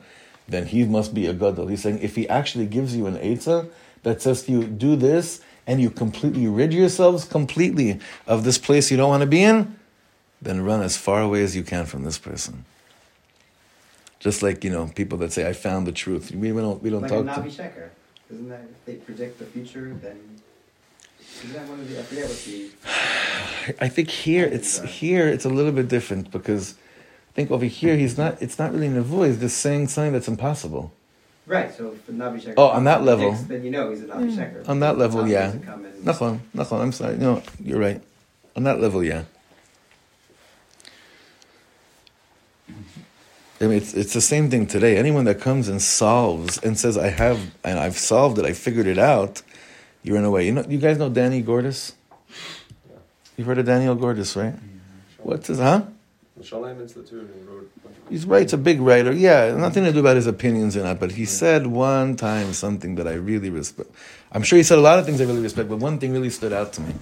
then 0.48 0.66
he 0.66 0.84
must 0.84 1.14
be 1.14 1.26
a 1.26 1.32
gadol. 1.32 1.68
He's 1.68 1.82
saying 1.82 2.00
if 2.00 2.16
he 2.16 2.28
actually 2.28 2.66
gives 2.66 2.96
you 2.96 3.06
an 3.06 3.16
eitzah 3.18 3.68
that 4.02 4.20
says 4.20 4.42
to 4.44 4.52
you, 4.52 4.64
do 4.64 4.96
this, 4.96 5.40
and 5.66 5.80
you 5.80 5.90
completely 5.90 6.48
rid 6.48 6.72
yourselves 6.72 7.24
completely 7.24 8.00
of 8.26 8.42
this 8.42 8.58
place 8.58 8.90
you 8.90 8.96
don't 8.96 9.08
want 9.08 9.20
to 9.20 9.28
be 9.28 9.42
in, 9.42 9.76
then 10.40 10.64
run 10.64 10.82
as 10.82 10.96
far 10.96 11.22
away 11.22 11.42
as 11.42 11.54
you 11.54 11.62
can 11.62 11.86
from 11.86 12.02
this 12.02 12.18
person. 12.18 12.64
Just 14.18 14.42
like 14.42 14.64
you 14.64 14.70
know, 14.70 14.90
people 14.94 15.18
that 15.18 15.32
say, 15.32 15.48
"I 15.48 15.52
found 15.52 15.86
the 15.86 15.92
truth." 15.92 16.30
We, 16.32 16.52
we 16.52 16.60
don't 16.60 16.82
we 16.82 16.90
don't 16.90 17.02
like 17.02 17.10
talk 17.10 17.26
a 17.26 17.40
Navi 17.40 17.56
to. 17.56 17.90
Sheker. 18.30 18.34
Isn't 18.34 18.48
that 18.48 18.60
if 18.60 18.84
they 18.84 18.94
predict 18.94 19.38
the 19.38 19.46
future, 19.46 19.96
then 20.00 20.18
isn't 21.36 21.52
that 21.54 21.68
one 21.68 21.80
of 21.80 21.88
the 21.88 21.98
I 21.98 22.02
forget 22.02 22.28
what 22.28 22.38
the 22.38 23.84
I 23.84 23.88
think 23.88 24.10
here 24.10 24.44
it's 24.46 24.80
here 24.82 25.28
it's 25.28 25.44
a 25.44 25.48
little 25.48 25.72
bit 25.72 25.88
different 25.88 26.30
because 26.30 26.74
I 27.32 27.34
think 27.34 27.50
over 27.50 27.64
here 27.64 27.96
he's 27.96 28.18
not. 28.18 28.42
It's 28.42 28.58
not 28.58 28.72
really 28.72 28.88
nevuah. 28.88 29.28
He's 29.28 29.40
just 29.40 29.58
saying 29.58 29.88
something 29.88 30.12
that's 30.12 30.28
impossible. 30.28 30.92
right? 31.46 31.72
So 31.74 31.92
if 31.92 32.06
Navi 32.06 32.42
Sheker. 32.42 32.54
Oh, 32.58 32.68
on 32.68 32.84
that 32.84 33.04
level. 33.04 33.30
predicts, 33.30 33.48
then 33.48 33.64
you 33.64 33.70
know 33.70 33.88
he's 33.90 34.02
a 34.02 34.06
Navi 34.06 34.34
hmm. 34.34 34.38
Sheker. 34.38 34.68
On 34.68 34.80
that 34.80 34.98
level, 34.98 35.26
yeah. 35.26 35.46
doesn't 35.46 35.62
come 35.62 35.86
in- 35.86 35.92
Nachon, 36.02 36.40
nachon. 36.54 36.80
I'm 36.80 36.92
sorry. 36.92 37.16
No, 37.16 37.42
you're 37.58 37.78
right. 37.78 38.02
On 38.54 38.64
that 38.64 38.82
level, 38.82 39.02
yeah. 39.02 39.24
I 43.62 43.66
mean, 43.66 43.78
it's 43.78 43.94
it's 43.94 44.12
the 44.12 44.20
same 44.20 44.50
thing 44.50 44.66
today. 44.66 44.96
Anyone 44.96 45.24
that 45.26 45.40
comes 45.40 45.68
and 45.68 45.80
solves 45.80 46.58
and 46.58 46.76
says, 46.76 46.98
"I 46.98 47.08
have 47.08 47.38
and 47.62 47.78
I've 47.78 47.96
solved 47.96 48.38
it. 48.40 48.44
I 48.44 48.52
figured 48.54 48.86
it 48.88 48.98
out," 48.98 49.42
you're 50.02 50.16
in 50.16 50.24
a 50.24 50.30
way. 50.30 50.44
You 50.46 50.52
know, 50.52 50.64
you 50.68 50.78
guys 50.78 50.98
know 50.98 51.08
Danny 51.08 51.40
Gordis. 51.42 51.94
You've 53.36 53.46
heard 53.46 53.58
of 53.58 53.66
Daniel 53.66 53.94
Gordis, 53.94 54.34
right? 54.36 54.54
Mm-hmm. 54.54 55.28
What's 55.28 55.46
his 55.46 55.58
huh? 55.58 55.82
Shalem 56.42 56.80
Institute 56.80 57.30
and 57.32 57.48
wrote. 57.48 57.70
a 57.76 57.80
bunch 57.86 57.96
of- 57.96 58.08
He's 58.10 58.26
right. 58.26 58.42
It's 58.42 58.52
a 58.52 58.58
big 58.58 58.80
writer. 58.80 59.12
Yeah, 59.12 59.54
nothing 59.56 59.84
to 59.84 59.92
do 59.92 60.00
about 60.00 60.16
his 60.16 60.26
opinions 60.26 60.76
or 60.76 60.82
not. 60.82 60.98
But 60.98 61.12
he 61.12 61.24
said 61.24 61.68
one 61.68 62.16
time 62.16 62.52
something 62.52 62.96
that 62.96 63.06
I 63.06 63.12
really 63.14 63.48
respect. 63.48 63.90
I'm 64.32 64.42
sure 64.42 64.56
he 64.56 64.64
said 64.64 64.78
a 64.78 64.80
lot 64.80 64.98
of 64.98 65.06
things 65.06 65.20
I 65.20 65.24
really 65.24 65.40
respect, 65.40 65.68
but 65.68 65.78
one 65.78 65.98
thing 66.00 66.12
really 66.12 66.30
stood 66.30 66.52
out 66.52 66.72
to 66.74 66.80
me. 66.80 66.94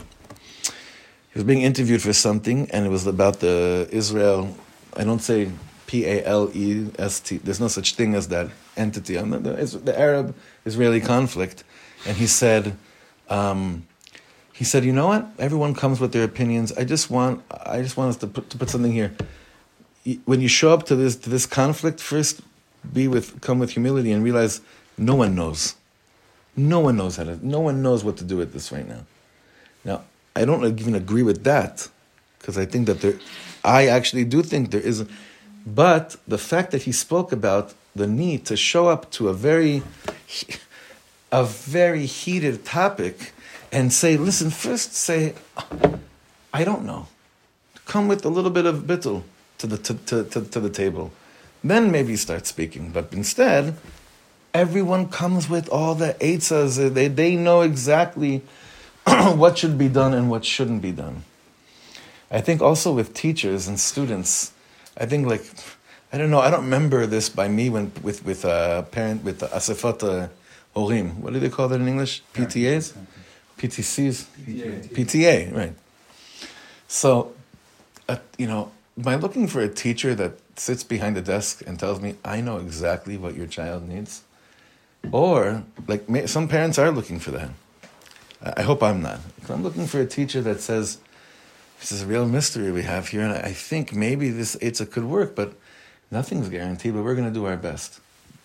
He 1.32 1.34
was 1.38 1.44
being 1.44 1.62
interviewed 1.62 2.02
for 2.02 2.12
something, 2.12 2.68
and 2.70 2.84
it 2.84 2.90
was 2.90 3.06
about 3.06 3.40
the 3.40 3.88
Israel. 3.90 4.54
I 4.94 5.04
don't 5.04 5.20
say 5.22 5.50
P 5.90 6.06
A 6.06 6.24
L 6.24 6.50
E 6.54 6.86
S 6.98 7.18
T. 7.18 7.38
There's 7.38 7.58
no 7.58 7.66
such 7.68 7.94
thing 7.96 8.14
as 8.14 8.28
that 8.28 8.46
entity. 8.76 9.14
Not- 9.20 9.42
The, 9.42 9.52
the 9.88 9.98
Arab 9.98 10.36
Israeli 10.64 11.00
conflict, 11.00 11.64
and 12.06 12.16
he 12.16 12.26
said. 12.26 12.76
Um, 13.28 13.86
he 14.52 14.64
said, 14.64 14.84
"You 14.84 14.92
know 14.92 15.08
what? 15.12 15.24
Everyone 15.38 15.74
comes 15.74 15.98
with 16.00 16.12
their 16.12 16.22
opinions. 16.32 16.70
I 16.80 16.84
just 16.84 17.10
want, 17.10 17.42
I 17.50 17.80
just 17.82 17.96
want 17.96 18.10
us 18.10 18.18
to 18.18 18.26
put, 18.26 18.50
to 18.50 18.58
put 18.58 18.68
something 18.68 18.92
here. 18.92 19.10
When 20.26 20.40
you 20.40 20.48
show 20.48 20.70
up 20.74 20.82
to 20.86 20.94
this 20.96 21.16
to 21.24 21.30
this 21.30 21.46
conflict, 21.46 21.98
first 21.98 22.40
be 22.92 23.08
with, 23.08 23.40
come 23.40 23.58
with 23.58 23.70
humility, 23.70 24.12
and 24.12 24.22
realize 24.22 24.60
no 24.96 25.14
one 25.14 25.34
knows. 25.34 25.74
No 26.56 26.78
one 26.80 26.96
knows 27.00 27.16
how 27.16 27.24
to. 27.24 27.34
No 27.46 27.60
one 27.68 27.82
knows 27.82 28.04
what 28.04 28.16
to 28.18 28.24
do 28.24 28.36
with 28.36 28.52
this 28.52 28.70
right 28.70 28.86
now. 28.86 29.02
Now, 29.84 30.02
I 30.36 30.44
don't 30.44 30.64
even 30.78 30.94
agree 30.94 31.24
with 31.30 31.42
that 31.44 31.88
because 32.38 32.56
I 32.58 32.66
think 32.66 32.86
that 32.86 33.00
there, 33.00 33.16
I 33.64 33.88
actually 33.88 34.24
do 34.24 34.42
think 34.42 34.70
there 34.70 34.80
is, 34.92 35.04
but 35.66 36.16
the 36.26 36.38
fact 36.38 36.70
that 36.70 36.82
he 36.82 36.92
spoke 36.92 37.32
about 37.32 37.74
the 37.94 38.06
need 38.06 38.46
to 38.46 38.56
show 38.56 38.88
up 38.88 39.10
to 39.12 39.28
a 39.28 39.34
very, 39.34 39.82
a 41.32 41.44
very 41.44 42.06
heated 42.06 42.64
topic 42.64 43.32
and 43.72 43.92
say, 43.92 44.16
listen, 44.16 44.50
first 44.50 44.94
say, 44.94 45.34
I 46.52 46.64
don't 46.64 46.84
know. 46.84 47.06
Come 47.86 48.08
with 48.08 48.24
a 48.24 48.28
little 48.28 48.50
bit 48.50 48.66
of 48.66 48.84
bittul 48.84 49.22
to 49.58 49.66
the, 49.66 49.78
to, 49.78 49.94
to, 49.94 50.24
to, 50.24 50.40
to 50.42 50.60
the 50.60 50.70
table. 50.70 51.12
Then 51.62 51.90
maybe 51.90 52.16
start 52.16 52.46
speaking. 52.46 52.90
But 52.90 53.12
instead, 53.12 53.76
everyone 54.54 55.08
comes 55.08 55.48
with 55.48 55.68
all 55.68 55.94
the 55.94 56.16
eitzas. 56.20 56.94
They, 56.94 57.08
they 57.08 57.36
know 57.36 57.60
exactly 57.60 58.42
what 59.04 59.58
should 59.58 59.76
be 59.76 59.88
done 59.88 60.14
and 60.14 60.30
what 60.30 60.44
shouldn't 60.44 60.82
be 60.82 60.92
done. 60.92 61.24
I 62.30 62.40
think 62.40 62.62
also 62.62 62.92
with 62.92 63.12
teachers 63.12 63.66
and 63.66 63.78
students, 63.78 64.52
I 64.96 65.06
think 65.06 65.26
like, 65.26 65.44
I 66.12 66.18
don't 66.18 66.30
know, 66.30 66.40
I 66.40 66.50
don't 66.50 66.64
remember 66.64 67.06
this 67.06 67.28
by 67.28 67.48
me 67.48 67.70
when 67.70 67.92
with, 68.02 68.24
with 68.24 68.44
a 68.44 68.86
parent, 68.90 69.24
with 69.24 69.40
the 69.40 69.46
asifat 69.48 70.02
uh, 70.02 70.28
horim. 70.74 71.16
What 71.16 71.32
do 71.32 71.40
they 71.40 71.48
call 71.48 71.68
that 71.68 71.80
in 71.80 71.88
English? 71.88 72.22
PTAs? 72.34 72.94
PTCs? 73.58 74.24
PTA. 74.46 74.88
PTA, 74.94 75.54
right. 75.54 75.74
So, 76.88 77.32
uh, 78.08 78.16
you 78.38 78.46
know, 78.46 78.72
by 78.96 79.14
looking 79.14 79.46
for 79.46 79.60
a 79.60 79.68
teacher 79.68 80.14
that 80.14 80.32
sits 80.56 80.82
behind 80.82 81.16
the 81.16 81.22
desk 81.22 81.62
and 81.66 81.78
tells 81.78 82.00
me, 82.00 82.16
I 82.24 82.40
know 82.40 82.58
exactly 82.58 83.16
what 83.16 83.34
your 83.34 83.46
child 83.46 83.88
needs, 83.88 84.22
or 85.12 85.64
like 85.86 86.08
may, 86.08 86.26
some 86.26 86.48
parents 86.48 86.78
are 86.78 86.90
looking 86.90 87.18
for 87.18 87.30
that. 87.32 87.50
I 88.42 88.52
I 88.56 88.62
hope 88.62 88.82
I'm 88.82 89.02
not. 89.02 89.20
I'm 89.48 89.62
looking 89.62 89.86
for 89.86 90.00
a 90.00 90.06
teacher 90.06 90.40
that 90.42 90.60
says, 90.60 90.98
this 91.80 91.92
is 91.92 92.02
a 92.02 92.06
real 92.06 92.26
mystery 92.26 92.70
we 92.70 92.82
have 92.82 93.08
here, 93.08 93.22
and 93.22 93.32
I 93.32 93.52
think 93.52 93.94
maybe 93.94 94.30
this 94.30 94.54
Eitzah 94.56 94.90
could 94.90 95.04
work, 95.04 95.34
but 95.34 95.54
nothing's 96.10 96.48
guaranteed, 96.48 96.94
but 96.94 97.02
we're 97.02 97.14
going 97.14 97.28
to 97.28 97.34
do 97.34 97.46
our 97.46 97.56
best. 97.56 98.00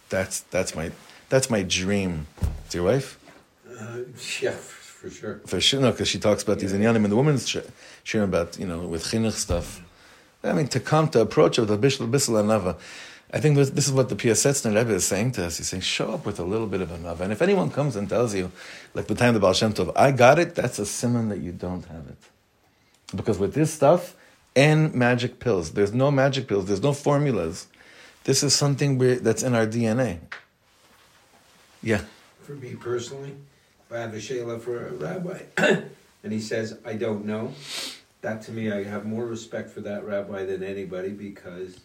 That's, 0.10 0.42
that's, 0.42 0.74
my, 0.74 0.92
that's 1.30 1.50
my 1.50 1.62
dream. 1.62 2.28
Is 2.68 2.76
your 2.76 2.86
wife? 2.86 3.20
Uh, 3.68 4.00
yeah, 4.42 4.52
for 4.52 5.10
sure. 5.10 5.42
For 5.46 5.60
sure, 5.60 5.82
no, 5.82 5.92
because 5.92 6.08
she 6.08 6.18
talks 6.18 6.44
about 6.44 6.60
these 6.60 6.72
inyanim 6.74 7.04
and 7.04 7.12
the 7.12 7.16
women's 7.16 7.48
sh- 7.48 7.58
sharing 8.04 8.30
about, 8.30 8.58
you 8.58 8.66
know, 8.66 8.80
with 8.80 9.04
chinuch 9.04 9.34
stuff. 9.34 9.82
I 10.42 10.54
mean, 10.54 10.68
to 10.70 10.80
come 10.80 11.10
to 11.10 11.22
approach 11.22 11.58
of 11.58 11.68
the 11.68 11.78
bishul 11.78 12.10
bisel 12.10 12.42
anava. 12.42 12.78
I 13.34 13.40
think 13.40 13.58
this, 13.58 13.72
this 13.72 13.88
is 13.88 13.92
what 13.92 14.08
the 14.08 14.16
Piasetzner 14.16 14.74
Rebbe 14.74 14.94
is 14.94 15.06
saying 15.06 15.34
to 15.34 15.46
us. 15.46 15.58
He's 15.58 15.68
saying, 15.68 15.82
show 15.82 16.14
up 16.14 16.26
with 16.26 16.40
a 16.40 16.44
little 16.44 16.68
bit 16.68 16.80
of 16.80 16.90
anava. 16.90 17.22
And 17.22 17.34
if 17.34 17.42
anyone 17.42 17.70
comes 17.70 17.96
and 17.96 18.08
tells 18.08 18.34
you, 18.34 18.52
like 18.94 19.08
the 19.08 19.16
time 19.16 19.30
of 19.30 19.34
the 19.34 19.40
Baal 19.42 19.54
Shem 19.54 19.74
Tov, 19.74 19.92
I 19.96 20.12
got 20.12 20.40
it, 20.40 20.56
that's 20.56 20.80
a 20.80 20.86
simon 20.86 21.28
that 21.30 21.40
you 21.40 21.52
don't 21.52 21.84
have 21.86 22.08
it. 22.08 22.18
Because 23.16 23.40
with 23.40 23.54
this 23.54 23.74
stuff, 23.74 24.16
and 24.56 24.94
magic 24.94 25.40
pills, 25.40 25.72
there's 25.72 25.94
no 25.94 26.12
magic 26.12 26.48
pills, 26.48 26.66
there's 26.66 26.82
no 26.82 26.94
formulas. 26.94 27.68
This 28.24 28.42
is 28.44 28.56
something 28.56 28.98
that's 29.22 29.44
in 29.44 29.54
our 29.54 29.68
DNA. 29.68 30.20
Yeah. 31.84 32.02
For 32.44 32.54
me 32.54 32.76
personally, 32.76 33.36
if 33.86 33.96
I 33.96 34.00
have 34.00 34.14
a 34.14 34.18
shayla 34.18 34.62
for 34.62 34.88
a 34.88 34.92
rabbi, 34.94 35.42
and 36.24 36.34
he 36.34 36.40
says, 36.40 36.78
I 36.86 36.94
don't 36.94 37.26
know, 37.26 37.54
That 38.26 38.42
to 38.44 38.52
me, 38.52 38.72
I 38.72 38.84
have 38.84 39.06
more 39.06 39.24
respect 39.26 39.70
for 39.70 39.82
that 39.82 40.04
rabbi 40.04 40.46
than 40.46 40.64
anybody 40.64 41.10
because 41.10 41.80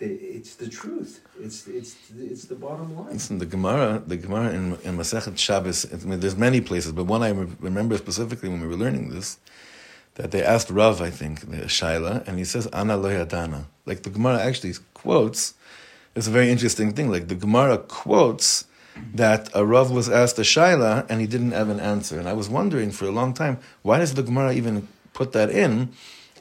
it's 0.00 0.54
the 0.54 0.66
truth. 0.66 1.20
It's 1.38 1.66
it's 1.66 1.96
it's 2.18 2.44
the 2.46 2.54
bottom 2.54 2.96
line. 2.96 3.12
Listen, 3.12 3.36
the 3.36 3.44
Gemara, 3.44 4.02
the 4.06 4.16
Gemara 4.16 4.48
in, 4.54 4.78
in 4.82 4.96
Masechet 4.96 5.36
Shabbos. 5.36 5.84
I 5.92 5.96
mean, 6.06 6.20
there's 6.20 6.36
many 6.36 6.62
places, 6.62 6.92
but 6.92 7.04
one 7.04 7.22
I 7.22 7.28
remember 7.68 7.98
specifically 7.98 8.48
when 8.48 8.62
we 8.62 8.66
were 8.66 8.76
learning 8.76 9.10
this, 9.10 9.38
that 10.14 10.30
they 10.30 10.42
asked 10.42 10.70
Rav, 10.70 11.00
I 11.00 11.10
think, 11.10 11.40
the 11.40 11.66
Shaila, 11.66 12.26
and 12.26 12.38
he 12.38 12.44
says, 12.44 12.66
"Ana 12.68 12.96
lo 12.96 13.10
yadana." 13.10 13.64
Like 13.86 14.02
the 14.02 14.10
Gemara 14.10 14.40
actually 14.40 14.74
quotes. 14.94 15.54
It's 16.14 16.28
a 16.28 16.30
very 16.30 16.50
interesting 16.50 16.92
thing. 16.92 17.10
Like 17.10 17.28
the 17.28 17.34
Gemara 17.34 17.78
quotes 17.78 18.66
that 19.14 19.50
a 19.54 19.64
Rav 19.64 19.90
was 19.90 20.08
asked 20.08 20.38
a 20.38 20.42
Shaila 20.42 21.06
and 21.08 21.20
he 21.20 21.26
didn't 21.26 21.50
have 21.50 21.68
an 21.68 21.80
answer. 21.80 22.18
And 22.18 22.28
I 22.28 22.32
was 22.32 22.48
wondering 22.48 22.90
for 22.92 23.06
a 23.06 23.10
long 23.10 23.34
time, 23.34 23.58
why 23.82 23.98
does 23.98 24.14
the 24.14 24.22
Gemara 24.22 24.52
even 24.52 24.86
put 25.12 25.32
that 25.32 25.50
in? 25.50 25.90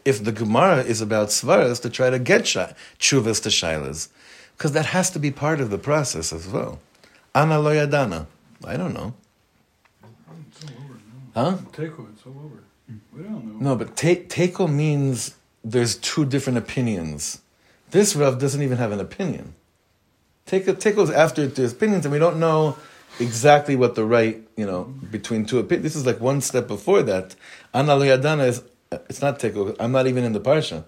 If 0.06 0.24
the 0.24 0.32
Gemara 0.32 0.84
is 0.84 1.02
about 1.02 1.30
svaras 1.30 1.82
to 1.82 1.90
try 1.90 2.10
to 2.10 2.20
get 2.20 2.46
shai, 2.46 2.76
chuvas 3.00 3.42
to 3.44 3.50
shailas, 3.50 4.10
because 4.58 4.74
that 4.74 4.88
has 4.88 5.10
to 5.12 5.20
be 5.20 5.32
part 5.32 5.60
of 5.62 5.70
the 5.70 5.78
process 5.78 6.32
as 6.34 6.48
well. 6.48 6.80
Ana 7.34 7.60
lo 7.60 7.72
yadana. 7.74 8.28
I 8.66 8.78
don't 8.78 8.94
know. 8.94 9.14
It's 10.50 10.64
all 10.64 10.72
over. 10.84 11.00
Huh? 11.34 11.58
Teko, 11.72 12.12
it's 12.14 12.26
all 12.26 12.40
over. 12.46 12.64
We 12.88 13.24
don't 13.24 13.60
know. 13.60 13.70
No, 13.72 13.76
but 13.76 13.96
te- 13.96 14.16
teko 14.28 14.72
means 14.72 15.36
there's 15.64 15.96
two 15.96 16.26
different 16.26 16.58
opinions. 16.58 17.42
This 17.92 18.16
Rav 18.16 18.40
doesn't 18.40 18.62
even 18.62 18.78
have 18.78 18.92
an 18.92 19.00
opinion. 19.00 19.56
Teko, 20.48 20.74
teko's 20.74 21.10
after 21.10 21.48
there's 21.48 21.74
opinions, 21.74 22.06
and 22.06 22.12
we 22.12 22.20
don't 22.20 22.40
know 22.40 22.76
exactly 23.20 23.76
what 23.76 23.96
the 23.96 24.04
right, 24.04 24.42
you 24.58 24.66
know, 24.66 24.84
between 25.12 25.46
two 25.46 25.60
opinions. 25.60 25.84
This 25.84 25.96
is 25.96 26.06
like 26.06 26.20
one 26.20 26.42
step 26.42 26.68
before 26.68 27.04
that. 27.04 27.36
Ana 27.74 27.94
Loyadana 27.94 28.48
is, 28.48 28.64
it's 28.92 29.22
not 29.22 29.40
teko. 29.40 29.76
I'm 29.80 29.92
not 29.92 30.08
even 30.08 30.24
in 30.24 30.34
the 30.34 30.42
parsha. 30.42 30.84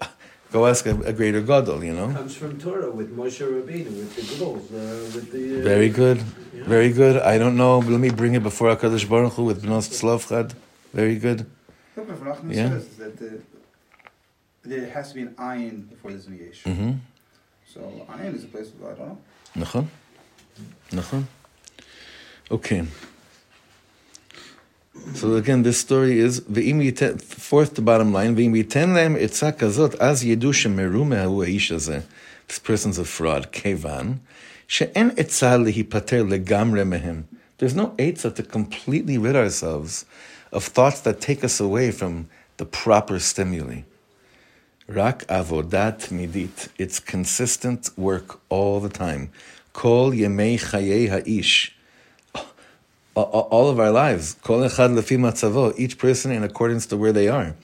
Go 0.52 0.66
ask 0.66 0.84
a, 0.86 0.94
a 1.00 1.12
greater 1.14 1.40
gadol, 1.40 1.82
you 1.82 1.94
know. 1.94 2.12
comes 2.12 2.34
from 2.36 2.58
Torah 2.60 2.90
with 2.90 3.16
Moshe 3.16 3.40
Rabbeinu, 3.40 3.86
with 3.86 4.14
the 4.16 4.38
girls, 4.38 4.70
uh, 4.70 5.10
with 5.14 5.32
the. 5.32 5.60
Uh, 5.60 5.64
Very 5.64 5.88
good, 5.88 6.18
yeah. 6.54 6.64
very 6.64 6.92
good. 6.92 7.16
I 7.22 7.38
don't 7.38 7.56
know. 7.56 7.78
Let 7.78 7.98
me 8.00 8.10
bring 8.10 8.34
it 8.34 8.42
before 8.42 8.74
Hakadosh 8.76 9.08
Baruch 9.08 9.32
Hu 9.32 9.44
with 9.44 9.62
Bnos 9.64 9.88
Tzlavchad. 9.88 10.52
Very 10.93 11.15
good. 11.15 11.45
Look 11.95 12.09
what 12.09 12.25
Rav 12.25 12.37
Nachman 12.41 12.55
Yeah. 12.55 12.69
says 12.69 12.83
is 12.83 12.97
that 12.97 13.17
the, 13.17 13.41
there 14.63 14.89
has 14.89 15.09
to 15.09 15.15
be 15.15 15.21
an 15.21 15.33
ayin 15.37 15.89
before 15.89 16.11
there's 16.11 16.27
an 16.27 16.37
yesh. 16.37 16.63
Mm-hmm. 16.63 16.91
So 17.73 17.79
ayin 18.09 18.35
is 18.35 18.43
a 18.43 18.47
place 18.47 18.67
of 18.67 18.83
I 18.83 18.93
don't 18.95 19.09
know. 19.09 19.17
נכון, 19.55 19.85
נכון. 20.93 21.23
Okay. 22.51 22.83
So 25.13 25.35
again, 25.35 25.63
this 25.63 25.77
story 25.77 26.19
is, 26.19 26.41
ואם 26.49 26.81
ייתן, 26.81 27.17
fourth 27.19 27.75
to 27.75 27.81
bottom 27.81 28.11
line, 28.13 28.35
ואם 28.35 28.55
ייתן 28.55 28.89
להם 28.89 29.15
עצה 29.19 29.51
כזאת, 29.51 29.95
אז 29.95 30.23
ידעו 30.23 30.53
שמרו 30.53 31.05
מההוא 31.05 31.43
האיש 31.43 31.71
הזה. 31.71 31.99
This 32.49 32.59
person's 32.59 32.97
a 32.99 33.19
fraud, 33.19 33.45
כיוון, 33.51 34.17
שאין 34.67 35.09
עצה 35.17 35.57
להיפטר 35.57 36.23
לגמרי 36.23 36.83
מהם. 36.83 37.21
There's 37.59 37.75
no 37.75 37.85
עצה 37.97 38.29
to 38.29 38.41
completely 38.43 39.17
rid 39.17 39.35
ourselves 39.35 40.05
of 40.52 40.64
thoughts 40.64 41.00
that 41.00 41.20
take 41.20 41.42
us 41.42 41.58
away 41.58 41.90
from 41.90 42.28
the 42.58 42.66
proper 42.66 43.18
stimuli. 43.18 43.82
Rak 44.86 45.26
avodat 45.26 46.10
midit. 46.10 46.68
It's 46.78 47.00
consistent 47.00 47.90
work 47.96 48.40
all 48.48 48.78
the 48.80 48.88
time. 48.88 49.30
Kol 49.72 50.12
yemei 50.12 50.60
chayei 50.60 51.08
ha'ish. 51.08 51.72
All 53.14 53.68
of 53.68 53.80
our 53.80 53.90
lives. 53.90 54.34
Kol 54.42 54.60
echad 54.60 54.94
lefi 54.94 55.18
matzavo. 55.18 55.72
Each 55.78 55.96
person 55.98 56.30
in 56.30 56.42
accordance 56.42 56.86
to 56.86 56.96
where 56.96 57.12
they 57.12 57.28
are. 57.28 57.54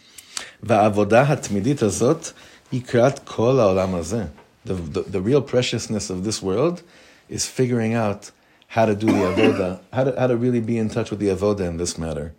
Va'avodah 0.65 1.27
hatmidit 1.27 1.81
azot 1.81 2.33
yikrat 2.73 3.25
kol 3.25 3.57
ha'olam 3.57 3.91
hazeh. 3.91 4.31
The, 4.65 4.75
the, 4.75 5.03
the 5.03 5.21
real 5.21 5.43
preciousness 5.43 6.11
of 6.11 6.25
this 6.25 6.43
world 6.43 6.83
is 7.29 7.47
figuring 7.47 7.95
out 7.95 8.31
how 8.69 8.87
to 8.87 8.95
do 8.95 9.07
the 9.07 9.13
avodah, 9.13 9.81
how 9.93 10.05
to, 10.05 10.19
how 10.19 10.27
to 10.27 10.37
really 10.37 10.61
be 10.61 10.79
in 10.79 10.89
touch 10.89 11.11
with 11.11 11.21
the 11.21 11.29
avodah 11.29 11.61
in 11.61 11.79
this 11.79 11.97
matter. 11.99 12.35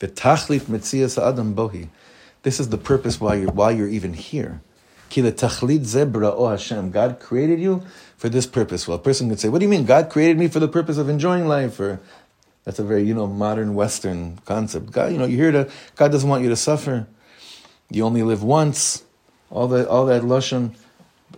The 0.00 0.08
tachlit 0.08 0.62
mitzias 0.62 1.22
adam 1.22 1.54
bohi. 1.54 1.88
This 2.42 2.58
is 2.58 2.70
the 2.70 2.78
purpose 2.78 3.20
why 3.20 3.34
you're 3.34 3.52
why 3.52 3.70
you're 3.70 3.86
even 3.86 4.14
here. 4.14 4.62
Ki 5.10 5.20
letachlit 5.20 5.84
ze 5.84 6.04
bra'o 6.04 6.50
Hashem. 6.50 6.90
God 6.90 7.20
created 7.20 7.60
you 7.60 7.82
for 8.16 8.30
this 8.30 8.46
purpose. 8.46 8.88
Well, 8.88 8.96
a 8.96 9.00
person 9.00 9.28
could 9.28 9.38
say, 9.38 9.50
"What 9.50 9.58
do 9.58 9.66
you 9.66 9.70
mean? 9.70 9.84
God 9.84 10.08
created 10.08 10.38
me 10.38 10.48
for 10.48 10.58
the 10.58 10.68
purpose 10.68 10.96
of 10.96 11.10
enjoying 11.10 11.46
life?" 11.46 11.78
Or 11.78 12.00
that's 12.64 12.78
a 12.78 12.82
very 12.82 13.02
you 13.02 13.12
know 13.14 13.26
modern 13.26 13.74
Western 13.74 14.38
concept. 14.46 14.90
God, 14.90 15.12
you 15.12 15.18
know, 15.18 15.26
you're 15.26 15.52
here 15.52 15.52
to. 15.52 15.70
God 15.96 16.12
doesn't 16.12 16.28
want 16.28 16.42
you 16.42 16.48
to 16.48 16.56
suffer. 16.56 17.06
You 17.90 18.04
only 18.04 18.22
live 18.22 18.42
once. 18.42 19.02
All 19.50 19.68
that 19.68 19.86
all 19.86 20.06
that 20.06 20.22
lashon. 20.22 20.76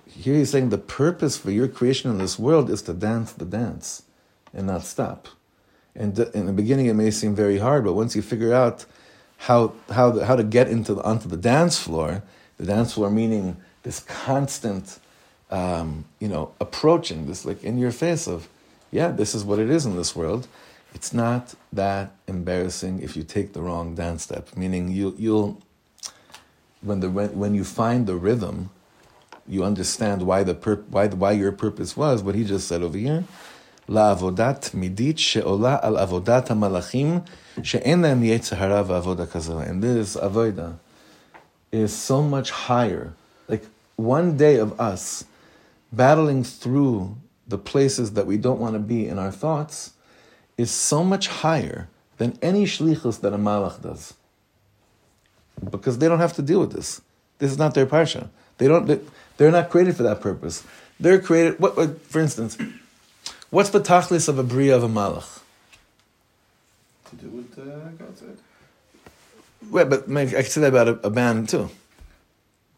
Here 0.07 0.37
he's 0.37 0.51
saying 0.51 0.69
the 0.69 0.79
purpose 0.79 1.37
for 1.37 1.51
your 1.51 1.67
creation 1.67 2.13
in 2.13 2.19
this 2.19 2.39
world 2.39 2.71
is 2.71 2.83
to 2.83 2.93
dance 2.93 3.33
the 3.33 3.45
dance, 3.45 4.05
and 4.55 4.69
not 4.69 4.85
stop. 4.85 5.27
And 5.95 6.19
in 6.19 6.47
the 6.47 6.53
beginning, 6.53 6.87
it 6.87 6.95
may 6.95 7.11
seem 7.11 7.35
very 7.35 7.59
hard, 7.59 7.85
but 7.85 7.93
once 7.93 8.17
you 8.17 8.23
figure 8.23 8.55
out 8.55 8.87
how 9.39 9.75
how 9.91 10.11
the, 10.11 10.27
how 10.27 10.37
to 10.37 10.45
get 10.45 10.69
into 10.69 10.95
the, 10.95 11.03
onto 11.03 11.29
the 11.29 11.37
dance 11.37 11.79
floor, 11.79 12.23
the 12.57 12.65
dance 12.65 12.95
floor 12.95 13.11
meaning 13.11 13.57
this 13.83 14.01
constant, 14.01 14.99
um, 15.51 16.05
you 16.19 16.29
know, 16.29 16.53
approaching 16.61 17.27
this 17.27 17.45
like 17.45 17.63
in 17.63 17.77
your 17.77 17.91
face 17.91 18.27
of, 18.27 18.49
yeah, 18.91 19.09
this 19.09 19.35
is 19.35 19.45
what 19.45 19.59
it 19.59 19.69
is 19.69 19.85
in 19.85 19.97
this 19.97 20.17
world. 20.17 20.47
It's 20.95 21.13
not 21.13 21.55
that 21.73 22.13
embarrassing 22.27 23.03
if 23.03 23.17
you 23.17 23.23
take 23.23 23.53
the 23.53 23.63
wrong 23.63 23.95
dance 23.95 24.23
step. 24.23 24.57
Meaning 24.57 24.89
you 24.89 25.15
you'll 25.19 25.61
when 26.81 27.01
the 27.01 27.11
when, 27.11 27.39
when 27.39 27.55
you 27.55 27.65
find 27.65 28.07
the 28.07 28.17
rhythm, 28.17 28.71
you 29.47 29.65
understand 29.65 30.23
why 30.23 30.43
the 30.43 30.55
pur- 30.55 30.85
why 30.89 31.07
the, 31.07 31.17
why 31.17 31.33
your 31.33 31.53
purpose 31.53 31.97
was 31.97 32.23
what 32.23 32.35
he 32.35 32.45
just 32.45 32.69
said 32.69 32.83
over 32.83 32.99
here. 32.99 33.25
לעבודת 33.90 34.70
midit 34.74 35.18
she'ola 35.18 35.80
al 35.82 35.96
avodat 35.96 36.48
malachim 36.50 37.22
she'en 37.64 38.02
lהם 38.02 38.24
יצר 38.24 38.56
הרע 38.64 38.84
ועבודה 38.88 39.26
כזו. 39.26 39.60
And 39.62 39.82
this 39.84 40.16
avodah 40.18 40.74
is 41.72 41.94
so 41.94 42.22
much 42.22 42.52
higher. 42.52 43.14
Like 43.48 43.66
one 43.96 44.36
day 44.38 44.58
of 44.58 44.80
us 44.80 45.24
battling 45.92 46.44
through 46.44 47.16
the 47.48 47.58
places 47.58 48.12
that 48.14 48.28
we 48.28 48.38
don't 48.38 48.60
want 48.60 48.74
to 48.74 48.80
be 48.80 49.08
in 49.08 49.18
our 49.18 49.32
thoughts 49.32 49.92
is 50.58 50.70
so 50.72 51.04
much 51.04 51.28
higher 51.28 51.88
than 52.18 52.38
any 52.42 52.66
shlichus 52.66 53.22
that 53.22 53.32
a 53.34 53.38
malach 53.38 53.82
does. 53.82 54.14
Because 55.72 55.98
they 56.00 56.08
don't 56.08 56.20
have 56.20 56.34
to 56.34 56.42
deal 56.42 56.60
with 56.60 56.74
this. 56.74 57.02
This 57.40 57.52
is 57.52 57.58
not 57.58 57.74
their 57.74 57.86
parsha. 57.86 58.30
They 58.58 58.68
don't. 58.68 58.86
they- 58.88 59.00
They're 59.38 59.52
not 59.52 59.70
created 59.70 59.96
for 59.96 60.02
that 60.10 60.20
purpose. 60.20 60.64
They're 61.00 61.22
created. 61.22 61.60
What, 61.60 61.78
what 61.78 62.02
for 62.12 62.20
instance, 62.26 62.58
what's 63.53 63.71
the 63.71 63.81
tachlis 63.81 64.29
of 64.29 64.37
a 64.39 64.43
bria 64.43 64.75
of 64.75 64.83
a 64.83 64.89
malach? 64.89 65.39
To 67.11 67.17
do 67.17 67.29
what 67.29 67.51
uh, 67.63 67.89
God 68.01 68.19
said. 68.19 68.37
Well, 69.71 69.87
but 69.87 70.09
maybe 70.09 70.37
I 70.37 70.43
could 70.43 70.51
say 70.51 70.61
that 70.63 70.69
about 70.75 70.89
a, 70.89 71.07
a 71.07 71.11
band 71.11 71.49
too, 71.49 71.71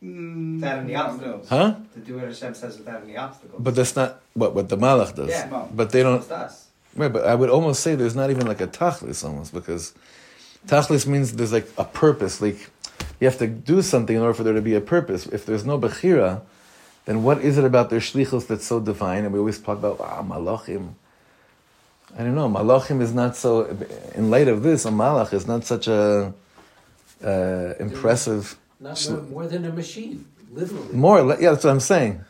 Mm, 0.05 0.57
Without 0.61 0.79
any 0.81 0.95
obstacles. 0.95 1.49
huh? 1.49 1.75
To 1.95 2.01
do 2.01 2.17
what 2.17 2.25
Hashem 2.25 2.53
says 2.55 2.77
without 2.77 3.03
any 3.05 3.17
obstacles. 3.17 3.63
But 3.65 3.75
that's 3.75 3.97
not 3.97 4.21
what 4.35 4.55
what 4.55 4.69
the 4.69 4.77
malach 4.77 5.15
does. 5.15 5.31
Yeah. 5.31 5.49
no. 5.49 5.67
But 5.73 5.93
they 5.93 6.03
don't. 6.03 6.21
It's 6.21 6.31
us. 6.31 6.69
Right, 6.95 7.11
but 7.11 7.25
I 7.25 7.35
would 7.35 7.49
almost 7.49 7.81
say 7.83 7.95
there's 7.95 8.15
not 8.15 8.29
even 8.31 8.47
like 8.47 8.61
a 8.61 8.67
tachlis 8.67 9.25
almost 9.25 9.55
because 9.55 9.95
tachlis 10.67 11.07
means 11.07 11.33
there's 11.33 11.53
like 11.55 11.67
a 11.79 11.85
purpose. 11.85 12.43
Like 12.43 12.59
you 13.19 13.27
have 13.31 13.39
to 13.39 13.47
do 13.47 13.81
something 13.81 14.15
in 14.17 14.21
order 14.21 14.35
for 14.35 14.43
there 14.45 14.53
to 14.53 14.61
be 14.61 14.75
a 14.75 14.81
purpose. 14.83 15.27
If 15.27 15.47
there's 15.47 15.65
no 15.65 15.79
bechira, 15.79 16.43
then 17.05 17.23
what 17.23 17.41
is 17.43 17.59
it 17.59 17.65
about 17.65 17.91
their 17.91 18.01
shlichus 18.01 18.47
that's 18.47 18.67
so 18.67 18.81
divine? 18.81 19.25
And 19.25 19.33
we 19.33 19.39
always 19.39 19.59
talk 19.59 19.79
about 19.79 20.01
ah 20.01 20.23
malachim. 20.23 20.95
I 22.17 22.23
don't 22.23 22.35
know. 22.35 22.49
Malachim 22.49 23.01
is 23.01 23.13
not 23.13 23.37
so. 23.37 23.77
In 24.15 24.31
light 24.31 24.49
of 24.49 24.63
this, 24.63 24.85
a 24.85 24.91
malach 24.91 25.33
is 25.33 25.47
not 25.47 25.65
such 25.65 25.89
a 25.89 26.33
uh, 27.25 27.75
impressive. 27.81 28.57
Not 28.81 29.09
more, 29.11 29.23
more 29.23 29.47
than 29.47 29.65
a 29.65 29.73
machine, 29.73 30.25
literally. 30.53 30.93
More, 30.93 31.19
yeah, 31.41 31.51
that's 31.51 31.65
what 31.65 31.71
I'm 31.71 31.81
saying. 31.81 32.25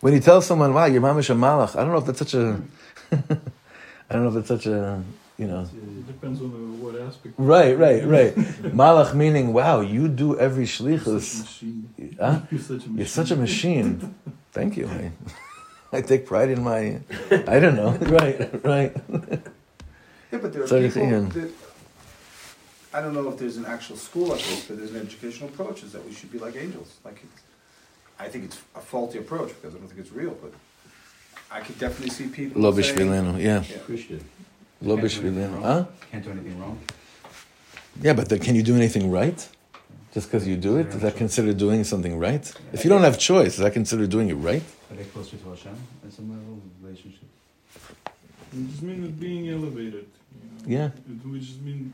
When 0.00 0.12
you 0.12 0.20
tell 0.20 0.42
someone, 0.42 0.74
"Wow, 0.74 0.84
your 0.86 1.00
mamish 1.00 1.30
a 1.30 1.34
malach," 1.34 1.76
I 1.76 1.80
don't 1.82 1.92
know 1.92 1.98
if 1.98 2.06
that's 2.06 2.18
such 2.18 2.34
a. 2.34 2.60
I 3.12 4.14
don't 4.14 4.24
know 4.24 4.30
if 4.30 4.36
it's 4.36 4.48
such 4.48 4.66
a 4.66 5.02
you 5.40 5.46
know. 5.46 5.62
It 5.62 6.06
depends 6.06 6.40
on 6.42 6.82
what 6.82 7.00
aspect. 7.00 7.34
Right, 7.38 7.76
right, 7.76 8.04
right. 8.04 8.34
Malach 8.80 9.14
meaning, 9.14 9.54
wow, 9.54 9.80
you 9.80 10.06
do 10.06 10.38
every 10.38 10.64
You're 10.64 10.66
such 10.66 10.80
a 10.80 11.10
shlichus. 11.10 11.40
machine. 11.40 12.14
Huh? 12.20 12.40
You're 12.50 12.60
such 12.60 12.70
a 12.70 12.74
machine. 12.74 12.96
You're 12.98 13.06
such 13.06 13.30
a 13.30 13.36
machine. 13.36 14.14
Thank 14.52 14.76
you. 14.76 14.86
I, 14.86 15.12
I 15.96 16.02
take 16.02 16.26
pride 16.26 16.50
in 16.50 16.62
my. 16.62 17.00
I 17.54 17.58
don't 17.58 17.74
know. 17.74 17.92
Right, 18.18 18.64
right. 18.64 18.92
Yeah, 20.30 20.38
but 20.42 20.52
there 20.52 20.62
are 20.62 20.66
Sorry, 20.66 20.88
people 20.88 21.22
that, 21.40 21.50
I 22.92 23.00
don't 23.00 23.14
know 23.14 23.28
if 23.30 23.38
there's 23.38 23.56
an 23.56 23.64
actual 23.64 23.96
school 23.96 24.26
like 24.26 24.42
this, 24.50 24.66
but 24.66 24.76
there's 24.78 24.94
an 24.94 25.00
educational 25.00 25.48
approach, 25.48 25.82
is 25.82 25.92
that 25.92 26.04
we 26.06 26.12
should 26.12 26.30
be 26.30 26.38
like 26.38 26.54
angels. 26.56 26.96
Like, 27.04 27.18
it's, 27.24 27.42
I 28.18 28.28
think 28.28 28.44
it's 28.44 28.58
a 28.76 28.80
faulty 28.80 29.18
approach, 29.18 29.48
because 29.48 29.74
I 29.74 29.78
don't 29.78 29.88
think 29.88 30.00
it's 30.00 30.12
real, 30.12 30.36
but 30.40 30.52
I 31.50 31.60
could 31.60 31.78
definitely 31.78 32.10
see 32.10 32.26
people 32.28 32.62
Lo 32.62 32.70
saying, 32.70 32.96
bishvilenu, 32.96 33.42
yeah. 33.42 33.64
Yeah. 33.68 33.78
Christian. 33.78 34.20
Lo 34.82 34.96
Can't 34.96 35.10
do 35.10 35.20
anything 35.20 35.52
wrong. 35.52 35.62
Huh? 35.62 35.84
Can't 36.10 36.24
do 36.24 36.30
anything 36.30 36.60
wrong. 36.60 36.78
Yeah, 38.00 38.14
but 38.14 38.28
then, 38.28 38.38
can 38.38 38.54
you 38.54 38.62
do 38.62 38.76
anything 38.76 39.10
right? 39.10 39.48
Just 40.12 40.30
because 40.30 40.46
you 40.48 40.56
do 40.56 40.78
it, 40.78 40.88
is 40.88 41.00
that 41.02 41.16
considered 41.16 41.58
doing 41.58 41.84
something 41.84 42.18
right? 42.18 42.52
If 42.72 42.84
you 42.84 42.90
don't 42.90 43.02
have 43.02 43.18
choice, 43.18 43.54
is 43.54 43.58
that 43.58 43.72
considered 43.72 44.10
doing 44.10 44.28
it 44.28 44.34
right? 44.34 44.62
Are 44.90 44.96
they 44.96 45.04
closer 45.04 45.36
to 45.36 45.48
Hashem 45.50 45.76
at 46.04 46.12
some 46.12 46.30
level 46.30 46.60
relationship? 46.82 47.28
We 48.52 48.64
just 48.66 48.82
mean 48.82 49.04
it 49.04 49.20
being 49.20 49.48
elevated. 49.48 50.06
You 50.66 50.76
know? 50.76 50.82
Yeah. 50.82 50.86
It, 50.86 51.26
we 51.26 51.38
just 51.38 51.60
mean 51.60 51.92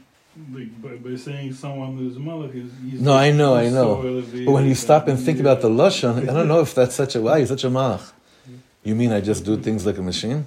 like 0.52 0.82
by, 0.82 0.96
by 0.96 1.16
saying 1.16 1.52
someone 1.54 1.98
is 2.06 2.16
malach 2.16 2.54
is. 2.54 3.00
No, 3.00 3.14
I 3.14 3.32
know, 3.32 3.54
I 3.54 3.68
know. 3.68 4.22
So 4.22 4.44
But 4.44 4.52
when 4.52 4.66
you 4.66 4.74
stop 4.74 5.08
and 5.08 5.18
think 5.18 5.36
he, 5.36 5.40
about 5.42 5.60
the 5.60 5.68
lashon, 5.68 6.22
I 6.22 6.32
don't 6.32 6.48
know 6.48 6.60
if 6.60 6.74
that's 6.74 6.94
such 6.94 7.16
a 7.16 7.20
wow. 7.20 7.34
You're 7.34 7.46
such 7.46 7.64
a 7.64 7.68
malach. 7.68 8.12
You 8.82 8.94
mean 8.94 9.12
I 9.12 9.20
just 9.20 9.44
do 9.44 9.56
things 9.56 9.84
like 9.84 9.98
a 9.98 10.02
machine? 10.02 10.46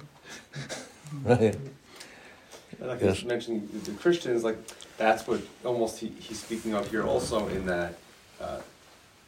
right. 1.24 1.56
And 2.80 2.88
like 2.88 3.00
Yes. 3.02 3.22
you 3.22 3.28
mentioned 3.28 3.68
the 3.84 3.92
Christians, 3.92 4.42
like 4.42 4.56
that's 4.96 5.26
what 5.26 5.40
almost 5.64 5.98
he, 6.00 6.08
he's 6.08 6.40
speaking 6.40 6.74
of 6.74 6.90
here 6.90 7.04
also 7.04 7.48
in 7.48 7.66
that 7.66 7.94
uh, 8.40 8.60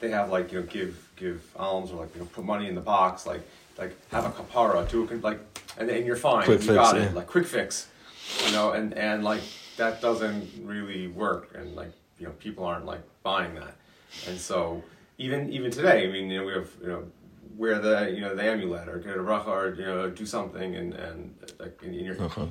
they 0.00 0.10
have 0.10 0.30
like 0.30 0.52
you 0.52 0.60
know 0.60 0.66
give 0.66 1.08
give 1.16 1.42
alms 1.56 1.90
or 1.92 2.00
like 2.00 2.14
you 2.14 2.20
know 2.20 2.26
put 2.26 2.44
money 2.44 2.66
in 2.68 2.74
the 2.74 2.80
box 2.80 3.26
like 3.26 3.42
like 3.78 3.94
have 4.10 4.24
a 4.24 4.30
kapara 4.30 4.88
do 4.90 5.04
a 5.08 5.14
like 5.16 5.38
and, 5.78 5.88
and 5.90 6.04
you're 6.06 6.16
fine 6.16 6.44
Quick 6.44 6.60
you 6.60 6.66
fix, 6.68 6.74
got 6.74 6.96
yeah. 6.96 7.02
it 7.04 7.14
like 7.14 7.26
quick 7.26 7.46
fix 7.46 7.88
you 8.46 8.52
know 8.52 8.72
and 8.72 8.94
and 8.94 9.22
like 9.22 9.42
that 9.76 10.00
doesn't 10.00 10.48
really 10.62 11.06
work 11.08 11.54
and 11.54 11.74
like 11.76 11.92
you 12.18 12.26
know 12.26 12.32
people 12.32 12.64
aren't 12.64 12.84
like 12.86 13.00
buying 13.22 13.54
that 13.54 13.74
and 14.28 14.38
so 14.38 14.82
even 15.18 15.52
even 15.52 15.70
today 15.70 16.08
I 16.08 16.12
mean 16.12 16.30
you 16.30 16.38
know 16.40 16.46
we 16.46 16.52
have 16.54 16.70
you 16.82 16.88
know 16.88 17.04
wear 17.56 17.78
the 17.78 18.10
you 18.10 18.20
know 18.22 18.34
the 18.34 18.42
amulet 18.42 18.88
or 18.88 18.98
get 18.98 19.16
a 19.16 19.20
bracha 19.20 19.46
or 19.48 19.74
you 19.74 19.84
know 19.84 20.10
do 20.10 20.26
something 20.26 20.74
and 20.74 20.94
and 20.94 21.34
like 21.60 21.78
in, 21.82 21.94
in 21.94 22.04
your 22.06 22.20
Uh-huh. 22.22 22.46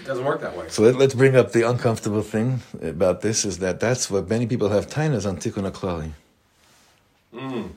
It 0.00 0.06
doesn't 0.06 0.24
work 0.24 0.40
that 0.40 0.56
way. 0.56 0.66
So 0.68 0.82
let, 0.82 0.96
let's 0.96 1.14
bring 1.14 1.36
up 1.36 1.52
the 1.52 1.68
uncomfortable 1.68 2.22
thing 2.22 2.60
about 2.82 3.20
this 3.20 3.44
is 3.44 3.58
that 3.58 3.80
that's 3.80 4.10
what 4.10 4.28
many 4.28 4.46
people 4.46 4.68
have 4.70 4.86
tainas 4.88 5.26
on 5.28 5.36
tikkun 5.36 5.70
aklali. 5.70 6.12
Mm. 7.34 7.70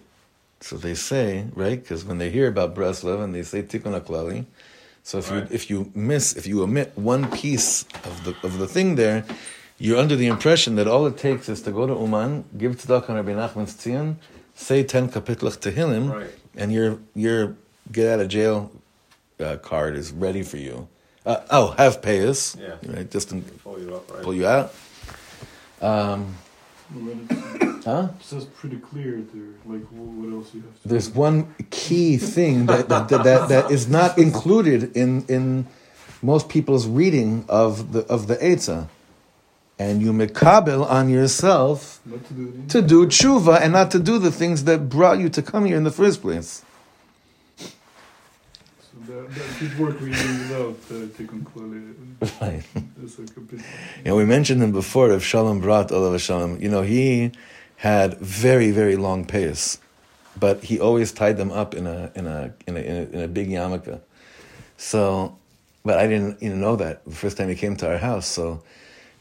So 0.61 0.77
they 0.77 0.95
say, 0.95 1.45
right? 1.53 1.81
Because 1.81 2.05
when 2.05 2.17
they 2.17 2.29
hear 2.29 2.47
about 2.47 2.73
Breslov 2.75 3.23
and 3.23 3.35
they 3.35 3.43
say 3.43 3.61
tikkun 3.63 3.99
aklali, 3.99 4.45
so 5.03 5.17
if 5.17 5.29
Right. 5.29 5.41
you 5.41 5.47
if 5.51 5.69
you 5.69 5.91
miss 5.93 6.33
if 6.35 6.47
you 6.47 6.63
omit 6.63 6.93
one 6.95 7.29
piece 7.31 7.83
of 8.05 8.23
the 8.23 8.33
of 8.47 8.57
the 8.57 8.67
thing 8.67 8.95
there, 8.95 9.25
you're 9.77 9.97
under 9.99 10.15
the 10.15 10.27
impression 10.27 10.75
that 10.75 10.87
all 10.87 11.05
it 11.05 11.17
takes 11.17 11.49
is 11.49 11.61
to 11.63 11.71
go 11.71 11.85
to 11.85 11.93
Uman, 11.93 12.45
give 12.57 12.77
tzedakah 12.77 13.09
on 13.09 13.15
Rabbi 13.17 13.33
Nachman's 13.33 13.73
tzion, 13.75 14.15
say 14.55 14.81
ten 14.83 15.09
kapitlach 15.09 15.57
tehillim, 15.59 16.09
Right. 16.13 16.31
and 16.55 16.71
your 16.71 16.99
your 17.13 17.55
get 17.91 18.13
out 18.13 18.19
of 18.21 18.29
jail 18.29 18.71
uh, 19.41 19.57
card 19.57 19.95
is 19.97 20.13
ready 20.13 20.41
for 20.41 20.55
you. 20.57 20.87
Uh, 21.25 21.39
oh, 21.51 21.71
have 21.77 22.01
payers. 22.01 22.57
Yeah. 22.59 22.75
right? 22.93 23.09
Just 23.09 23.29
to 23.29 23.35
Pull 23.63 23.79
you 23.79 23.95
up, 23.95 24.11
right? 24.11 24.23
pull 24.23 24.33
you 24.33 24.45
out. 24.47 24.73
Um, 25.81 26.35
But 26.93 27.15
it's, 27.61 27.85
huh? 27.85 28.09
it's 28.19 28.29
just 28.29 28.53
pretty 28.55 28.77
clear 28.77 29.21
there. 29.33 29.53
Like 29.65 29.85
what 29.89 30.33
else 30.33 30.53
you 30.53 30.61
have 30.61 30.81
to. 30.81 30.87
There's 30.87 31.09
one 31.09 31.55
key 31.71 32.17
thing 32.17 32.65
that 32.67 32.89
that, 32.89 33.07
that, 33.09 33.23
that, 33.23 33.49
that 33.49 33.71
is 33.71 33.87
not 33.87 34.17
included 34.17 34.95
in 34.95 35.25
in 35.27 35.67
most 36.21 36.49
people's 36.49 36.87
reading 36.87 37.45
of 37.49 37.93
the 37.93 38.01
of 38.07 38.27
the 38.27 38.35
Eitzah. 38.37 38.87
And 39.79 40.01
you 40.03 40.13
mekabel 40.13 40.87
on 40.87 41.09
yourself 41.09 41.99
Not 42.05 42.23
to 42.27 42.33
do 42.33 42.53
it. 42.55 42.69
to 42.69 42.81
do 42.81 43.07
tshuva 43.07 43.59
and 43.59 43.73
not 43.73 43.89
to 43.91 43.99
do 43.99 44.19
the 44.19 44.31
things 44.31 44.65
that 44.65 44.87
brought 44.87 45.17
you 45.19 45.29
to 45.29 45.41
come 45.41 45.65
here 45.65 45.75
in 45.77 45.83
the 45.83 45.91
first 45.91 46.21
place. 46.21 46.63
So 49.05 49.13
that, 49.13 49.35
that 49.35 49.55
could 49.57 49.79
work 49.79 49.99
reading 49.99 50.39
without 50.39 50.77
uh, 50.89 51.07
tikkun. 51.15 51.43
Right. 52.41 52.63
That's 52.97 53.19
like 53.19 53.35
a 53.35 53.39
bit. 53.41 53.59
You 53.59 54.11
know, 54.11 54.15
we 54.15 54.25
mentioned 54.25 54.61
him 54.61 54.71
before 54.71 55.11
of 55.11 55.23
Shalom 55.23 55.59
Brat 55.59 55.91
Olav 55.91 56.21
Shalom. 56.21 56.61
You 56.61 56.69
know, 56.69 56.83
he 56.83 57.31
had 57.77 58.17
very, 58.19 58.71
very 58.71 58.95
long 58.95 59.25
payas, 59.25 59.79
but 60.39 60.63
he 60.63 60.79
always 60.79 61.11
tied 61.11 61.37
them 61.37 61.51
up 61.51 61.73
in 61.75 61.85
a 61.87 62.11
in 62.15 62.27
a 62.27 62.53
in 62.67 62.77
a 62.77 62.79
in 62.79 62.95
a, 62.95 63.15
in 63.15 63.21
a 63.21 63.27
big 63.27 63.49
yarmulke. 63.49 63.99
So, 64.77 65.37
but 65.83 65.97
I 65.97 66.07
didn't 66.07 66.41
even 66.41 66.61
know 66.61 66.75
that 66.77 67.03
the 67.05 67.15
first 67.15 67.37
time 67.37 67.49
he 67.49 67.55
came 67.55 67.75
to 67.77 67.89
our 67.89 67.97
house. 67.97 68.27
So, 68.27 68.63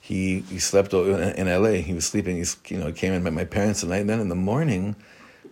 he 0.00 0.40
he 0.50 0.58
slept 0.58 0.92
in, 0.92 1.20
in 1.20 1.48
L.A. 1.48 1.80
He 1.80 1.92
was 1.92 2.06
sleeping. 2.06 2.36
He's 2.36 2.56
you 2.68 2.78
know 2.78 2.86
he 2.86 2.92
came 2.92 3.12
and 3.12 3.24
met 3.24 3.32
my 3.32 3.44
parents 3.44 3.82
at 3.82 3.88
night. 3.88 4.02
And 4.02 4.10
then 4.10 4.20
in 4.20 4.28
the 4.28 4.36
morning, 4.36 4.94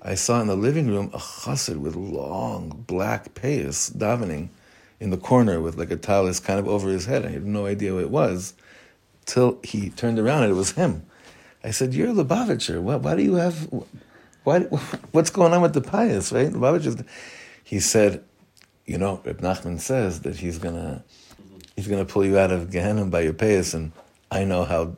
I 0.03 0.15
saw 0.15 0.41
in 0.41 0.47
the 0.47 0.57
living 0.57 0.89
room 0.89 1.11
a 1.13 1.19
chassid 1.19 1.77
with 1.77 1.95
long 1.95 2.85
black 2.87 3.35
payas 3.35 3.95
davening 3.95 4.49
in 4.99 5.11
the 5.11 5.19
corner 5.19 5.61
with 5.61 5.77
like 5.77 5.91
a 5.91 5.97
talis 5.97 6.41
kind 6.41 6.59
of 6.59 6.67
over 6.67 6.89
his 6.89 7.07
head. 7.07 7.27
I 7.27 7.31
had 7.31 7.45
no 7.45 7.67
idea 7.67 7.95
what 7.95 8.05
it 8.05 8.11
was 8.11 8.55
till 9.27 9.59
he 9.63 9.91
turned 9.91 10.19
around 10.19 10.45
and 10.45 10.53
it 10.53 10.57
was 10.57 10.73
him. 10.73 11.05
I 11.63 11.71
said, 11.71 11.93
"You're 11.93 12.15
Lubavitcher. 12.15 12.81
Why, 12.81 12.97
why 12.97 13.15
do 13.17 13.23
you 13.23 13.35
have? 13.35 13.69
Why? 14.45 14.61
What's 15.13 15.31
going 15.31 15.53
on 15.53 15.61
with 15.61 15.75
the 15.75 15.83
payas? 15.83 16.33
Right? 16.33 16.51
Lubavitcher." 16.51 17.05
He 17.63 17.81
said, 17.81 18.25
"You 18.87 18.97
know, 18.97 19.21
Reb 19.25 19.41
Nachman 19.41 19.81
says 19.81 20.21
that 20.21 20.37
he's 20.37 20.59
gonna 20.59 21.05
he's 21.77 21.89
gonna 21.89 22.07
pull 22.07 22.25
you 22.25 22.39
out 22.39 22.51
of 22.51 22.71
Gehenna 22.71 23.05
by 23.05 23.21
your 23.21 23.35
payas, 23.35 23.75
and 23.75 23.93
I 24.31 24.45
know 24.45 24.65
how." 24.65 24.97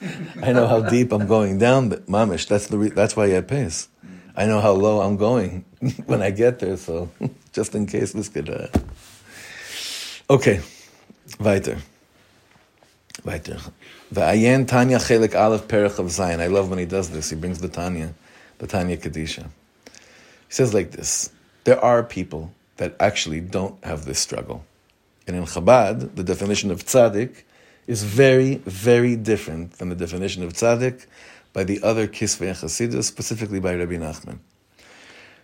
I 0.42 0.52
know 0.52 0.66
how 0.66 0.80
deep 0.80 1.12
I'm 1.12 1.26
going 1.26 1.58
down, 1.58 1.88
but 1.88 2.06
mamish. 2.06 2.48
That's 2.48 2.68
the 2.68 2.78
re- 2.78 2.88
that's 2.90 3.16
why 3.16 3.28
have 3.28 3.46
payas. 3.46 3.88
I 4.36 4.46
know 4.46 4.60
how 4.60 4.72
low 4.72 5.00
I'm 5.00 5.16
going 5.16 5.64
when 6.06 6.22
I 6.22 6.30
get 6.30 6.60
there, 6.60 6.76
so 6.76 7.10
just 7.52 7.74
in 7.74 7.86
case 7.86 8.12
this 8.12 8.28
could. 8.28 8.48
Uh... 8.48 8.68
Okay, 10.30 10.60
weiter. 11.38 11.78
Weiter. 13.24 13.58
Va'ayen 14.14 14.66
Tanya 14.66 14.98
Chelik 14.98 15.34
Aleph 15.34 15.68
Perech 15.68 15.98
of 15.98 16.10
Zion. 16.10 16.40
I 16.40 16.46
love 16.46 16.70
when 16.70 16.78
he 16.78 16.86
does 16.86 17.10
this. 17.10 17.30
He 17.30 17.36
brings 17.36 17.60
the 17.60 17.68
Tanya, 17.68 18.14
the 18.58 18.66
Tanya 18.66 18.96
Kadisha. 18.96 19.44
He 19.84 20.54
says 20.54 20.72
like 20.72 20.92
this: 20.92 21.30
There 21.64 21.82
are 21.84 22.02
people 22.02 22.52
that 22.78 22.96
actually 22.98 23.40
don't 23.40 23.82
have 23.84 24.06
this 24.06 24.18
struggle, 24.18 24.64
and 25.26 25.36
in 25.36 25.44
Chabad, 25.44 26.14
the 26.14 26.24
definition 26.24 26.70
of 26.70 26.86
tzaddik 26.86 27.42
is 27.90 28.04
very, 28.04 28.54
very 28.66 29.16
different 29.16 29.72
than 29.78 29.88
the 29.88 29.96
definition 29.96 30.44
of 30.44 30.52
tzaddik 30.52 31.06
by 31.52 31.64
the 31.64 31.82
other 31.82 32.06
Kisvei 32.06 32.52
Chasidus, 32.52 33.02
specifically 33.02 33.58
by 33.58 33.74
Rabbi 33.74 33.96
Nachman. 33.96 34.38
He 34.76 34.84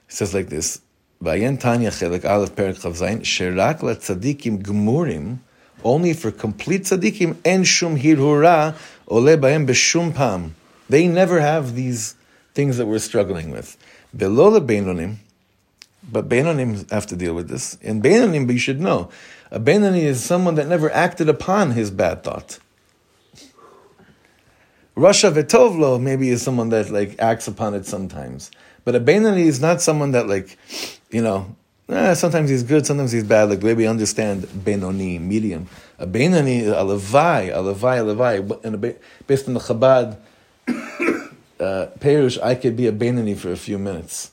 says 0.07 0.33
like 0.33 0.49
this: 0.49 0.81
Va'ayen 1.21 1.59
Tanya 1.59 1.91
Chelik 1.91 2.25
Aleph 2.25 2.55
Perech 2.55 2.85
of 2.85 2.97
Zion. 2.97 3.23
Sherak 3.23 3.83
la 3.83 3.95
gmurim 3.95 5.39
only 5.83 6.13
for 6.13 6.31
complete 6.31 6.83
tzaddikim 6.83 7.37
en 7.45 7.65
shum 7.65 7.99
hirhura 7.99 8.77
ole 9.09 9.37
bahem 9.37 9.67
b'shum 9.67 10.15
pam. 10.15 10.55
They 10.89 11.09
never 11.09 11.41
have 11.41 11.75
these 11.75 12.15
things 12.55 12.77
that 12.77 12.87
we're 12.87 13.01
struggling 13.01 13.51
with. 13.51 13.77
Below 14.17 14.51
the 14.51 14.61
beinonim, 14.61 15.17
but 16.09 16.29
beinonim 16.29 16.89
have 16.93 17.09
to 17.09 17.17
deal 17.17 17.35
with 17.35 17.49
this. 17.49 17.75
In 17.83 18.01
beinonim, 18.01 18.47
but 18.47 18.53
you 18.53 18.61
should 18.61 18.81
know, 18.81 19.11
a 19.51 19.61
beinoni 19.61 20.03
is 20.03 20.25
someone 20.25 20.55
that 20.57 20.67
never 20.67 20.91
acted 20.91 21.29
upon 21.29 21.73
his 21.73 21.91
bad 21.91 22.25
thought. 22.25 22.59
Rasha 24.97 25.31
Vetovlo 25.31 26.01
maybe 26.01 26.31
is 26.31 26.41
someone 26.41 26.71
that 26.71 26.89
like 26.89 27.17
acts 27.19 27.47
upon 27.47 27.75
it 27.75 27.85
sometimes. 27.85 28.51
But 28.85 28.95
a 28.95 29.01
Beinani 29.01 29.45
is 29.45 29.61
not 29.61 29.83
someone 29.83 30.13
that 30.13 30.27
like, 30.27 30.57
you 31.11 31.21
know, 31.21 31.55
eh, 31.91 32.15
sometimes 32.15 32.49
he's 32.49 32.63
good, 32.63 32.87
sometimes 32.87 33.13
he's 33.13 33.25
bad. 33.25 33.51
Like 33.51 33.63
maybe 33.63 33.87
understand 33.87 34.49
Benoni, 34.65 35.19
medium. 35.19 35.69
A 35.99 36.07
Beinani, 36.07 36.69
a 36.69 36.85
Levai, 36.85 37.49
a 37.49 37.59
Levai, 37.59 38.01
a 38.01 38.15
Levai. 38.15 38.65
And 38.65 38.97
based 39.27 39.49
on 39.49 39.55
the 39.55 39.61
Chabad 39.61 40.17
uh, 41.61 41.89
Perush, 41.99 42.41
I 42.43 42.55
could 42.55 42.77
be 42.77 42.87
a 42.87 42.93
Beinani 42.93 43.37
for 43.37 43.53
a 43.53 43.57
few 43.57 43.77
minutes. 43.79 44.31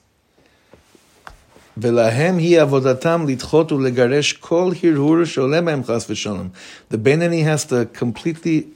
ולהם 1.77 2.39
היא 2.39 2.61
עבודתם 2.61 3.25
לדחות 3.29 3.73
ולגרש 3.73 4.33
כל 4.33 4.73
הרהור 4.83 5.25
שעולה 5.25 5.61
מהם 5.61 5.85
חס 5.85 6.11
ושלום. 6.11 6.49
The 6.93 6.97
Benani 6.97 7.43
has 7.45 7.65
to 7.65 7.87
completely 7.99 8.67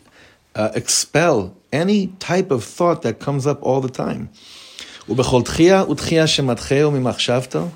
uh, 0.54 0.70
expel 0.74 1.54
any 1.72 2.08
type 2.18 2.50
of 2.50 2.64
thought 2.64 3.02
that 3.02 3.18
comes 3.18 3.46
up 3.46 3.62
all 3.62 3.80
the 3.80 3.90
time. 3.90 4.28
ובכל 5.08 5.42
תחייה 5.42 5.84
ותחייה 5.90 6.26
שמתחהו 6.26 6.90
ממחשבתו, 6.90 7.68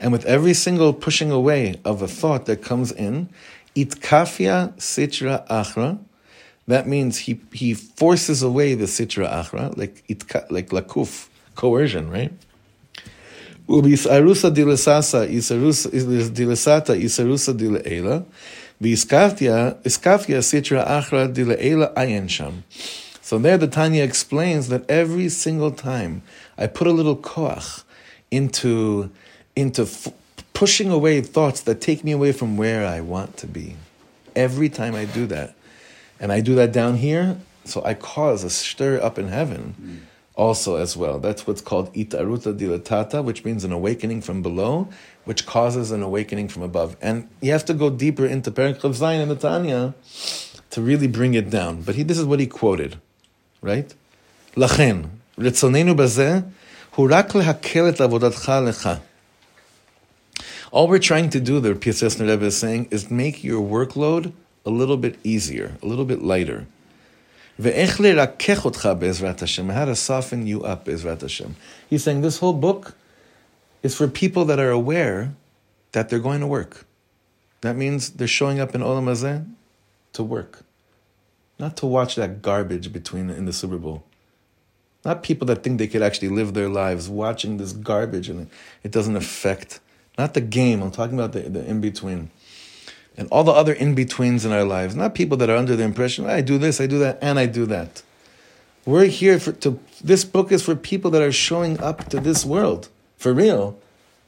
and 0.00 0.12
with 0.12 0.24
every 0.26 0.54
single 0.54 0.92
pushing 0.92 1.30
away 1.30 1.76
of 1.84 2.02
a 2.02 2.08
thought 2.08 2.46
that 2.46 2.62
comes 2.62 2.90
in, 2.90 3.28
itkafia 3.76 4.72
sitra 4.78 5.46
achra, 5.48 5.98
that 6.66 6.88
means 6.88 7.18
he, 7.18 7.40
he 7.52 7.74
forces 7.74 8.42
away 8.42 8.74
the 8.74 8.86
sitra 8.86 9.30
achra, 9.32 9.76
like, 9.76 10.02
itka, 10.08 10.50
like 10.50 10.70
lakuf, 10.70 11.28
coercion, 11.54 12.10
right? 12.10 12.32
וביסערוסא 13.68 14.48
דילססא, 14.48 15.24
דילסתא, 16.32 16.92
איסרוסא 16.92 17.52
דילעילה, 17.52 18.18
ויסקפתיה, 18.80 19.70
איסקפיה 19.84 20.42
סיטרא 20.42 20.98
אחרא 20.98 21.26
דילעילה 21.26 21.86
עיין 21.94 22.28
שם. 22.28 22.50
So 23.24 23.38
there 23.38 23.56
the 23.56 23.68
Tanya 23.68 24.02
explains 24.02 24.68
that 24.68 24.82
every 24.90 25.28
single 25.28 25.70
time 25.70 26.22
I 26.58 26.66
put 26.66 26.86
a 26.86 26.90
little 26.90 27.16
koach 27.16 27.82
into, 28.30 29.10
into 29.56 29.82
f- 29.82 30.08
pushing 30.52 30.90
away 30.90 31.20
thoughts 31.22 31.60
that 31.62 31.80
take 31.80 32.04
me 32.04 32.12
away 32.12 32.32
from 32.32 32.56
where 32.56 32.84
I 32.86 33.00
want 33.00 33.36
to 33.38 33.46
be. 33.46 33.76
Every 34.36 34.68
time 34.68 34.94
I 34.94 35.04
do 35.06 35.26
that. 35.26 35.54
And 36.20 36.30
I 36.30 36.40
do 36.40 36.54
that 36.56 36.72
down 36.72 36.96
here, 36.96 37.38
So 37.64 37.82
I 37.84 37.94
cause 37.94 38.44
a 38.44 38.50
stir 38.50 39.00
up 39.00 39.18
in 39.18 39.28
heaven 39.28 40.05
also 40.37 40.75
as 40.75 40.95
well. 40.95 41.19
That's 41.19 41.45
what's 41.45 41.61
called 41.61 41.93
itaruta 41.93 42.57
dilatata, 42.57 43.23
which 43.23 43.43
means 43.43 43.63
an 43.63 43.71
awakening 43.73 44.21
from 44.21 44.41
below, 44.41 44.87
which 45.25 45.45
causes 45.45 45.91
an 45.91 46.03
awakening 46.03 46.47
from 46.47 46.61
above. 46.61 46.95
And 47.01 47.27
you 47.41 47.51
have 47.51 47.65
to 47.65 47.73
go 47.73 47.89
deeper 47.89 48.25
into 48.25 48.51
Perikov 48.51 48.93
Zion 48.93 49.21
and 49.21 49.31
the 49.31 49.35
Tanya 49.35 49.95
to 50.69 50.81
really 50.81 51.07
bring 51.07 51.33
it 51.33 51.49
down. 51.49 51.81
But 51.81 51.95
he, 51.95 52.03
this 52.03 52.19
is 52.19 52.25
what 52.25 52.39
he 52.39 52.47
quoted, 52.47 53.01
right? 53.61 53.93
Lachen 54.55 55.09
רצוננו 55.37 55.95
בזה 55.95 56.39
הוא 56.95 57.09
רק 57.11 57.35
להקל 57.35 58.99
All 60.69 60.87
we're 60.89 60.99
trying 60.99 61.29
to 61.29 61.39
do, 61.39 61.61
the 61.61 61.73
Piasetzner 61.73 62.27
Rebbe 62.27 62.45
is 62.45 62.57
saying, 62.57 62.89
is 62.91 63.09
make 63.09 63.41
your 63.41 63.61
workload 63.61 64.33
a 64.65 64.69
little 64.69 64.97
bit 64.97 65.17
easier, 65.23 65.77
a 65.81 65.85
little 65.85 66.03
bit 66.03 66.21
lighter. 66.21 66.67
Ve'ech 67.59 67.97
lerakech 67.97 68.57
otcha 68.57 69.73
how 69.73 69.85
to 69.85 69.95
soften 69.95 70.45
you 70.45 70.63
up 70.63 70.85
be'ezrat 70.85 71.21
Hashem. 71.21 71.55
He's 71.89 72.03
saying 72.03 72.21
this 72.21 72.37
whole 72.37 72.53
book 72.53 72.95
is 73.81 73.95
for 73.95 74.07
people 74.07 74.45
that 74.45 74.59
are 74.59 74.69
aware 74.69 75.33
that 75.93 76.09
they're 76.09 76.19
going 76.19 76.41
to 76.41 76.47
work. 76.47 76.85
That 77.61 77.75
means 77.75 78.11
they're 78.11 78.27
showing 78.27 78.59
up 78.59 78.75
in 78.75 78.81
Olam 78.81 79.05
Hazeh 79.05 79.49
to 80.13 80.23
work, 80.23 80.63
not 81.57 81.75
to 81.77 81.87
watch 81.87 82.15
that 82.15 82.41
garbage 82.43 82.93
between 82.93 83.29
in 83.31 83.45
the 83.45 83.53
Super 83.53 83.77
Bowl. 83.77 84.03
Not 85.03 85.23
people 85.23 85.47
that 85.47 85.63
think 85.63 85.79
they 85.79 85.87
could 85.87 86.01
actually 86.01 86.29
live 86.29 86.53
their 86.53 86.69
lives 86.69 87.09
watching 87.09 87.57
this 87.57 87.71
garbage 87.71 88.29
and 88.29 88.49
it 88.83 88.91
doesn't 88.91 89.15
affect, 89.15 89.79
not 90.17 90.33
the 90.33 90.41
game, 90.41 90.83
I'm 90.83 90.91
talking 90.91 91.17
about 91.17 91.31
the, 91.31 91.41
the 91.41 91.65
in 91.65 91.81
between 91.81 92.29
and 93.17 93.27
all 93.31 93.43
the 93.43 93.51
other 93.51 93.73
in 93.73 93.95
betweens 93.95 94.45
in 94.45 94.51
our 94.51 94.63
lives, 94.63 94.95
not 94.95 95.15
people 95.15 95.37
that 95.37 95.49
are 95.49 95.57
under 95.57 95.75
the 95.75 95.83
impression, 95.83 96.27
I 96.27 96.41
do 96.41 96.57
this, 96.57 96.79
I 96.79 96.85
do 96.85 96.99
that, 96.99 97.17
and 97.21 97.39
I 97.39 97.47
do 97.47 97.65
that. 97.65 98.03
We're 98.85 99.05
here 99.05 99.39
for, 99.39 99.51
to, 99.53 99.79
this 100.01 100.23
book 100.23 100.51
is 100.51 100.63
for 100.63 100.75
people 100.75 101.11
that 101.11 101.21
are 101.21 101.31
showing 101.31 101.79
up 101.81 102.09
to 102.09 102.19
this 102.19 102.45
world 102.45 102.89
for 103.17 103.33
real 103.33 103.77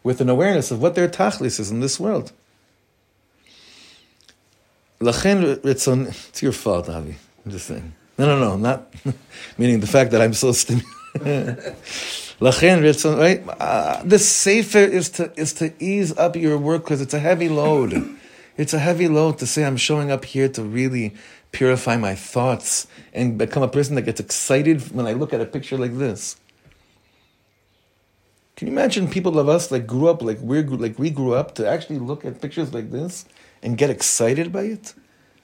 with 0.03 0.19
an 0.19 0.29
awareness 0.29 0.71
of 0.71 0.81
what 0.81 0.95
their 0.95 1.07
tachlis 1.07 1.59
is 1.59 1.71
in 1.71 1.79
this 1.79 1.99
world. 1.99 2.33
Lachen 4.99 5.55
Ritzon, 5.61 6.07
it's 6.09 6.41
your 6.41 6.51
fault, 6.51 6.89
Avi. 6.89 7.15
I'm 7.45 7.51
just 7.51 7.67
saying. 7.67 7.93
No, 8.17 8.25
no, 8.25 8.37
no, 8.37 8.57
not 8.57 8.93
meaning 9.57 9.79
the 9.79 9.87
fact 9.87 10.11
that 10.11 10.21
I'm 10.21 10.33
so 10.33 10.51
stimulated. 10.51 10.89
Lachen 12.41 12.81
Ritzon, 12.81 13.17
right? 13.17 13.47
Uh, 13.47 14.17
safer 14.17 14.79
is 14.79 15.09
to, 15.11 15.31
is 15.39 15.53
to 15.53 15.73
ease 15.79 16.17
up 16.17 16.35
your 16.35 16.57
work 16.57 16.83
because 16.83 16.99
it's 16.99 17.13
a 17.13 17.19
heavy 17.19 17.47
load. 17.47 18.18
It's 18.58 18.74
a 18.74 18.78
heavy 18.78 19.08
load 19.08 19.38
to 19.38 19.46
say 19.46 19.64
I'm 19.64 19.76
showing 19.76 20.10
up 20.10 20.24
here 20.24 20.48
to 20.48 20.62
really 20.62 21.14
purify 21.52 21.96
my 21.96 22.14
thoughts 22.14 22.86
and 23.12 23.38
become 23.38 23.62
a 23.62 23.68
person 23.68 23.94
that 23.96 24.02
gets 24.02 24.20
excited 24.20 24.94
when 24.94 25.06
I 25.06 25.12
look 25.12 25.32
at 25.32 25.40
a 25.40 25.46
picture 25.46 25.78
like 25.78 25.98
this. 25.98 26.36
Can 28.56 28.68
you 28.68 28.72
imagine 28.72 29.08
people 29.08 29.38
of 29.38 29.48
us 29.48 29.70
like 29.72 29.86
grew 29.86 30.08
up 30.08 30.22
like 30.22 30.38
we 30.40 30.62
like 30.62 30.98
we 30.98 31.10
grew 31.10 31.34
up 31.34 31.54
to 31.56 31.68
actually 31.68 31.98
look 31.98 32.24
at 32.24 32.40
pictures 32.40 32.72
like 32.72 32.90
this 32.92 33.24
and 33.62 33.76
get 33.76 33.90
excited 33.90 34.52
by 34.52 34.62
it, 34.62 34.94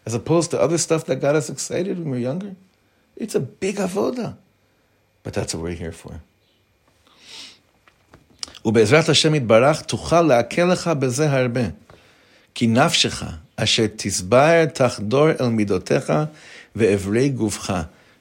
as 0.06 0.14
opposed 0.14 0.50
to 0.52 0.60
other 0.60 0.78
stuff 0.78 1.04
that 1.06 1.16
got 1.16 1.34
us 1.34 1.50
excited 1.50 1.98
when 1.98 2.10
we 2.10 2.18
were 2.18 2.28
younger? 2.30 2.54
It's 3.16 3.34
a 3.34 3.40
big 3.40 3.76
avoda, 3.76 4.36
but 5.24 5.34
that's 5.34 5.54
what 5.54 5.62
we're 5.64 5.80
here 5.84 5.92
for. 5.92 6.20
ובעזרת 8.64 9.08
השם 9.08 9.34
יתברך 9.34 9.82
תוכל 9.82 10.22
להקל 10.22 10.64
לך 10.64 10.88
בזה 10.98 11.30
הרבה. 11.30 11.60
כי 12.54 12.66
נפשך 12.66 13.24
אשר 13.56 13.86
תסבר 13.96 14.64
תחדור 14.64 15.30
אל 15.40 15.48
מידותיך 15.48 16.12
ואיברי 16.76 17.28
גופך. 17.28 17.72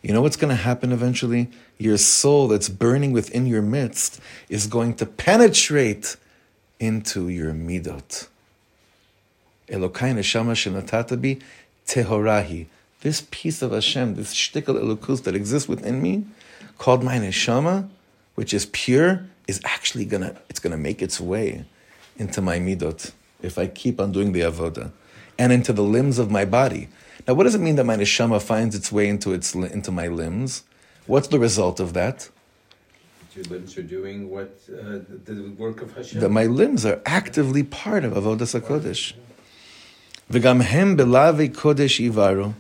You 0.04 0.14
know 0.14 0.22
what's 0.22 0.38
going 0.38 0.50
to 0.50 0.56
happen 0.56 0.94
eventually? 0.94 1.50
Your 1.78 1.98
soul 1.98 2.48
that's 2.48 2.70
burning 2.70 3.12
within 3.12 3.46
your 3.46 3.62
midst 3.62 4.22
is 4.48 4.66
going 4.66 4.94
to 4.96 5.06
penetrate 5.06 6.16
into 6.80 7.28
your 7.28 7.52
midot. 7.52 8.28
Elokai 9.68 10.14
neshama 10.16 10.56
shenatata 10.56 11.22
bi 11.22 11.44
tehorahi. 11.86 12.68
This 13.02 13.28
piece 13.30 13.62
of 13.62 13.72
Hashem, 13.72 14.16
this 14.16 14.34
shtickle 14.34 14.78
elokus 14.82 15.24
that 15.24 15.36
exists 15.36 15.68
within 15.68 16.02
me, 16.02 16.26
called 16.78 17.04
my 17.04 17.18
neshama, 17.18 17.90
which 18.36 18.54
is 18.54 18.68
pure, 18.68 19.26
is 19.50 19.60
actually 19.66 20.06
gonna 20.06 20.36
it's 20.50 20.60
gonna 20.60 20.78
make 20.78 21.02
its 21.02 21.20
way 21.20 21.66
into 22.18 22.42
my 22.42 22.58
midot 22.58 23.12
if 23.44 23.58
I 23.58 23.68
keep 23.68 24.00
on 24.00 24.12
doing 24.12 24.32
the 24.34 24.42
avoda, 24.42 24.92
and 25.38 25.52
into 25.52 25.72
the 25.74 25.84
limbs 25.84 26.20
of 26.20 26.30
my 26.30 26.46
body. 26.46 26.90
Now, 27.28 27.34
what 27.36 27.44
does 27.44 27.56
it 27.56 27.62
mean 27.62 27.76
that 27.76 27.86
my 27.86 27.96
neshama 27.96 28.42
finds 28.42 28.76
its 28.76 28.92
way 28.92 29.08
into 29.08 29.34
its 29.34 29.54
into 29.54 29.92
my 29.92 30.08
limbs? 30.08 30.64
What's 31.06 31.28
the 31.28 31.40
result 31.40 31.80
of 31.80 31.94
that? 31.94 32.30
Your 33.36 33.46
limbs 33.46 33.78
are 33.78 33.84
doing 33.84 34.30
what 34.30 34.60
uh, 34.70 35.00
the, 35.26 35.34
the 35.34 35.52
work 35.58 35.82
of 35.82 35.96
Hashem. 35.96 36.20
That 36.20 36.30
my 36.30 36.46
limbs 36.46 36.86
are 36.86 37.02
actively 37.06 37.64
part 37.64 38.04
of 38.04 38.14
avodas 38.14 38.60
hakodesh. 38.60 39.14
וגם 40.32 40.62
הם 40.62 40.98
בלאו 40.98 41.54
קודש 41.54 42.00
יברו. 42.00 42.52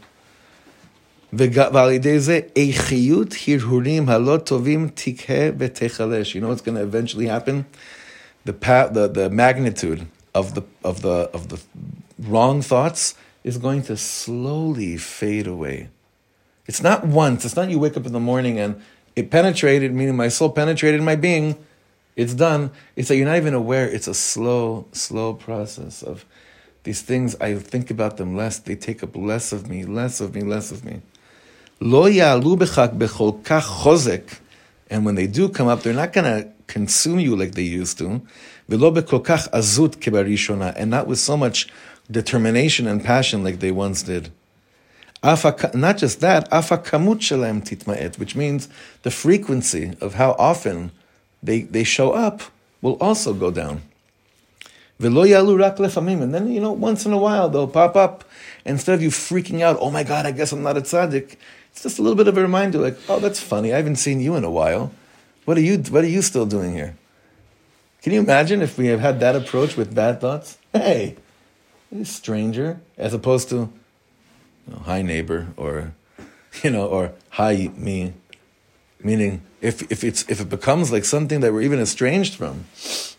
ועל 1.34 1.92
ידי 1.92 2.20
זה 2.20 2.40
איכיות 2.56 3.36
הרהורים 3.48 4.10
הלא 4.10 4.38
טובים 4.38 4.90
תקהה 4.94 5.50
ותחלש. 5.58 6.36
You 6.36 6.42
know 6.42 6.48
what's 6.48 6.62
going 6.62 6.76
to 6.76 6.82
eventually 6.82 7.28
happen? 7.28 7.66
The, 8.46 8.54
pa- 8.54 8.88
the, 8.88 9.08
the 9.08 9.30
magnitude 9.30 10.08
of 10.35 10.55
the, 10.55 10.63
of, 10.83 11.03
the, 11.03 11.31
of 11.33 11.49
the 11.49 11.61
wrong 12.19 12.63
thoughts 12.63 13.15
is 13.45 13.59
going 13.59 13.83
to 13.83 13.97
slowly 13.97 14.97
fade 14.97 15.47
away. 15.47 15.89
It's 16.67 16.83
not 16.83 17.07
once. 17.07 17.45
It's 17.45 17.57
not 17.57 17.71
you 17.71 17.79
wake 17.79 17.97
up 17.97 18.07
in 18.07 18.13
the 18.13 18.21
morning 18.21 18.59
and 18.59 18.81
it 19.15 19.31
penetrated, 19.31 19.93
meaning 19.93 20.17
my 20.17 20.29
soul 20.29 20.51
penetrated 20.51 21.03
my 21.03 21.15
being. 21.15 21.57
It's 22.17 22.35
done. 22.35 22.71
It's 22.97 23.09
that 23.09 23.17
you're 23.17 23.27
not 23.27 23.37
even 23.37 23.55
aware. 23.55 23.89
It's 23.89 24.09
a 24.09 24.15
slow, 24.15 24.87
slow 24.93 25.35
process 25.35 26.03
of 26.03 26.25
these 26.85 27.03
things. 27.03 27.37
I 27.41 27.55
think 27.57 27.91
about 27.91 28.17
them 28.17 28.37
less. 28.37 28.59
They 28.59 28.77
take 28.77 29.03
up 29.03 29.17
less 29.17 29.53
of 29.53 29.69
me, 29.69 29.85
less 29.85 30.21
of 30.21 30.35
me, 30.35 30.43
less 30.43 30.71
of 30.71 30.85
me. 30.85 31.03
Lo 31.81 32.09
ya'alu 32.09 32.57
bechol 32.57 33.43
kach 33.43 33.63
chozek. 33.83 34.39
And 34.91 35.05
when 35.05 35.17
they 35.17 35.27
do 35.27 35.49
come 35.49 35.67
up, 35.67 35.83
they're 35.83 35.93
not 35.93 36.13
going 36.13 36.25
to 36.25 36.54
consume 36.67 37.21
you 37.21 37.37
like 37.37 37.53
they 37.53 37.63
used 37.63 37.99
to. 37.99 38.23
And 38.67 38.81
not 40.91 41.07
with 41.07 41.19
so 41.19 41.37
much 41.37 41.69
determination 42.11 42.87
and 42.87 43.05
passion 43.05 43.45
like 43.45 43.61
they 43.61 43.71
once 43.71 44.03
did. 44.03 44.31
Not 45.23 45.97
just 45.97 46.21
that, 46.21 46.51
titma'et, 46.51 48.19
which 48.19 48.37
means 48.37 48.69
the 49.03 49.11
frequency 49.11 49.97
of 50.01 50.15
how 50.15 50.33
often 50.39 50.93
they, 51.43 51.63
they 51.63 51.85
show 51.85 52.13
up 52.13 52.43
will 52.83 52.99
also 53.01 53.33
go 53.33 53.51
down. 53.51 53.81
And 55.01 56.35
then 56.35 56.53
you 56.53 56.61
know 56.61 56.73
once 56.73 57.07
in 57.07 57.13
a 57.13 57.19
while 57.19 57.49
they'll 57.49 57.67
pop 57.67 57.97
up. 57.97 58.25
Instead 58.65 58.95
of 58.95 59.03
you 59.03 59.11
freaking 59.11 59.61
out, 59.61 59.77
oh 59.81 59.91
my 59.91 60.05
God, 60.05 60.27
I 60.27 60.31
guess 60.31 60.53
I'm 60.53 60.63
not 60.63 60.77
a 60.77 60.83
tzaddik. 60.83 61.37
It's 61.73 61.83
just 61.83 61.99
a 61.99 62.03
little 62.03 62.17
bit 62.17 62.29
of 62.29 62.39
a 62.39 62.43
reminder, 62.43 62.79
like, 62.79 62.97
oh, 63.09 63.19
that's 63.19 63.41
funny. 63.41 63.73
I 63.73 63.77
haven't 63.77 63.97
seen 63.97 64.21
you 64.21 64.37
in 64.37 64.45
a 64.45 64.51
while. 64.51 64.93
What 65.45 65.59
are 65.59 65.61
you? 65.61 65.79
What 65.79 66.05
are 66.05 66.09
you 66.09 66.23
still 66.23 66.47
doing 66.47 66.73
here? 66.73 66.97
Can 68.03 68.13
you 68.13 68.21
imagine 68.21 68.63
if 68.63 68.79
we 68.79 68.87
have 68.89 69.01
had 69.01 69.21
that 69.21 69.37
approach 69.37 69.77
with 69.77 69.95
bad 69.95 70.21
thoughts? 70.21 70.59
Hey, 70.73 71.17
stranger, 72.03 72.81
as 72.99 73.15
opposed 73.15 73.49
to, 73.51 73.57
you 73.57 74.75
know, 74.75 74.79
hi 74.85 75.03
neighbor, 75.03 75.49
or, 75.57 75.95
you 76.63 76.71
know, 76.71 76.87
or 76.87 77.13
hi 77.31 77.71
me. 77.77 78.15
Meaning, 79.03 79.43
if 79.61 79.91
if 79.93 80.03
it's 80.03 80.25
if 80.31 80.41
it 80.41 80.49
becomes 80.49 80.91
like 80.91 81.05
something 81.05 81.41
that 81.41 81.53
we're 81.53 81.61
even 81.61 81.79
estranged 81.79 82.35
from, 82.37 82.65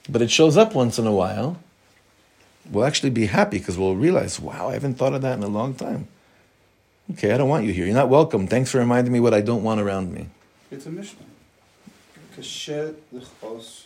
but 0.09 0.21
it 0.21 0.31
shows 0.31 0.57
up 0.57 0.73
once 0.73 0.97
in 0.97 1.05
a 1.05 1.11
while, 1.11 1.59
we'll 2.71 2.85
actually 2.85 3.11
be 3.11 3.27
happy 3.27 3.59
because 3.59 3.77
we'll 3.77 3.95
realize, 3.95 4.39
wow, 4.39 4.69
I 4.69 4.73
haven't 4.73 4.95
thought 4.95 5.13
of 5.13 5.21
that 5.21 5.37
in 5.37 5.43
a 5.43 5.47
long 5.47 5.75
time. 5.75 6.07
Okay, 7.11 7.31
I 7.31 7.37
don't 7.37 7.49
want 7.49 7.65
you 7.65 7.73
here. 7.73 7.85
You're 7.85 7.93
not 7.93 8.09
welcome. 8.09 8.47
Thanks 8.47 8.71
for 8.71 8.79
reminding 8.79 9.13
me 9.13 9.19
what 9.19 9.35
I 9.35 9.41
don't 9.41 9.61
want 9.61 9.79
around 9.79 10.11
me. 10.11 10.27
It's 10.71 10.87
a 10.87 10.89
Mishnah. 10.89 11.34
קשה 12.37 12.87
לכעוס 13.13 13.83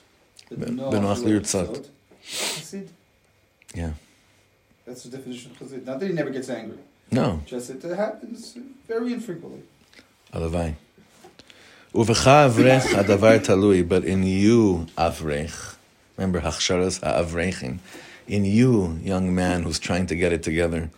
Yeah. 3.76 3.94
That's 4.86 5.04
the 5.04 5.12
definition 5.18 5.52
of 5.52 5.60
chassid. 5.60 5.86
Not 5.86 6.00
that 6.00 6.08
he 6.08 6.14
never 6.14 6.32
gets 6.32 6.50
angry. 6.50 6.80
No. 7.12 7.42
Just 7.46 7.70
it 7.70 7.84
happens 7.84 8.58
very 8.88 9.14
infrequently. 9.14 9.62
הלוואי. 10.34 10.74
ובך 11.96 12.28
אברך 12.28 12.86
הדבר 12.96 13.38
תלוי, 13.38 13.84
but 13.90 14.04
in 14.04 14.24
you 14.24 14.90
אברך, 14.98 15.76
remember 16.18 16.38
הכשרס 16.38 17.00
האברכים, 17.04 17.78
in 18.28 18.46
you, 18.46 19.00
young 19.04 19.34
man 19.36 19.64
who's 19.64 19.80
trying 19.80 20.06
to 20.06 20.16
get 20.16 20.32
it 20.32 20.44
together, 20.44 20.90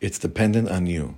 it's 0.00 0.18
dependent 0.18 0.68
on 0.68 0.86
you. 0.86 1.14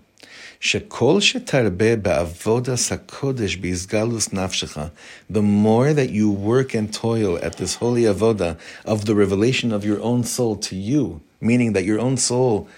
The 5.30 5.42
more 5.42 5.92
that 5.92 6.10
you 6.10 6.30
work 6.30 6.74
and 6.74 6.92
toil 6.92 7.38
at 7.42 7.56
this 7.56 7.74
holy 7.76 8.02
avoda 8.02 8.58
of 8.84 9.04
the 9.04 9.14
revelation 9.14 9.72
of 9.72 9.84
your 9.84 10.00
own 10.00 10.24
soul 10.24 10.56
to 10.56 10.76
you, 10.76 11.20
meaning 11.40 11.72
that 11.74 11.84
your 11.84 12.00
own 12.00 12.16
soul 12.16 12.68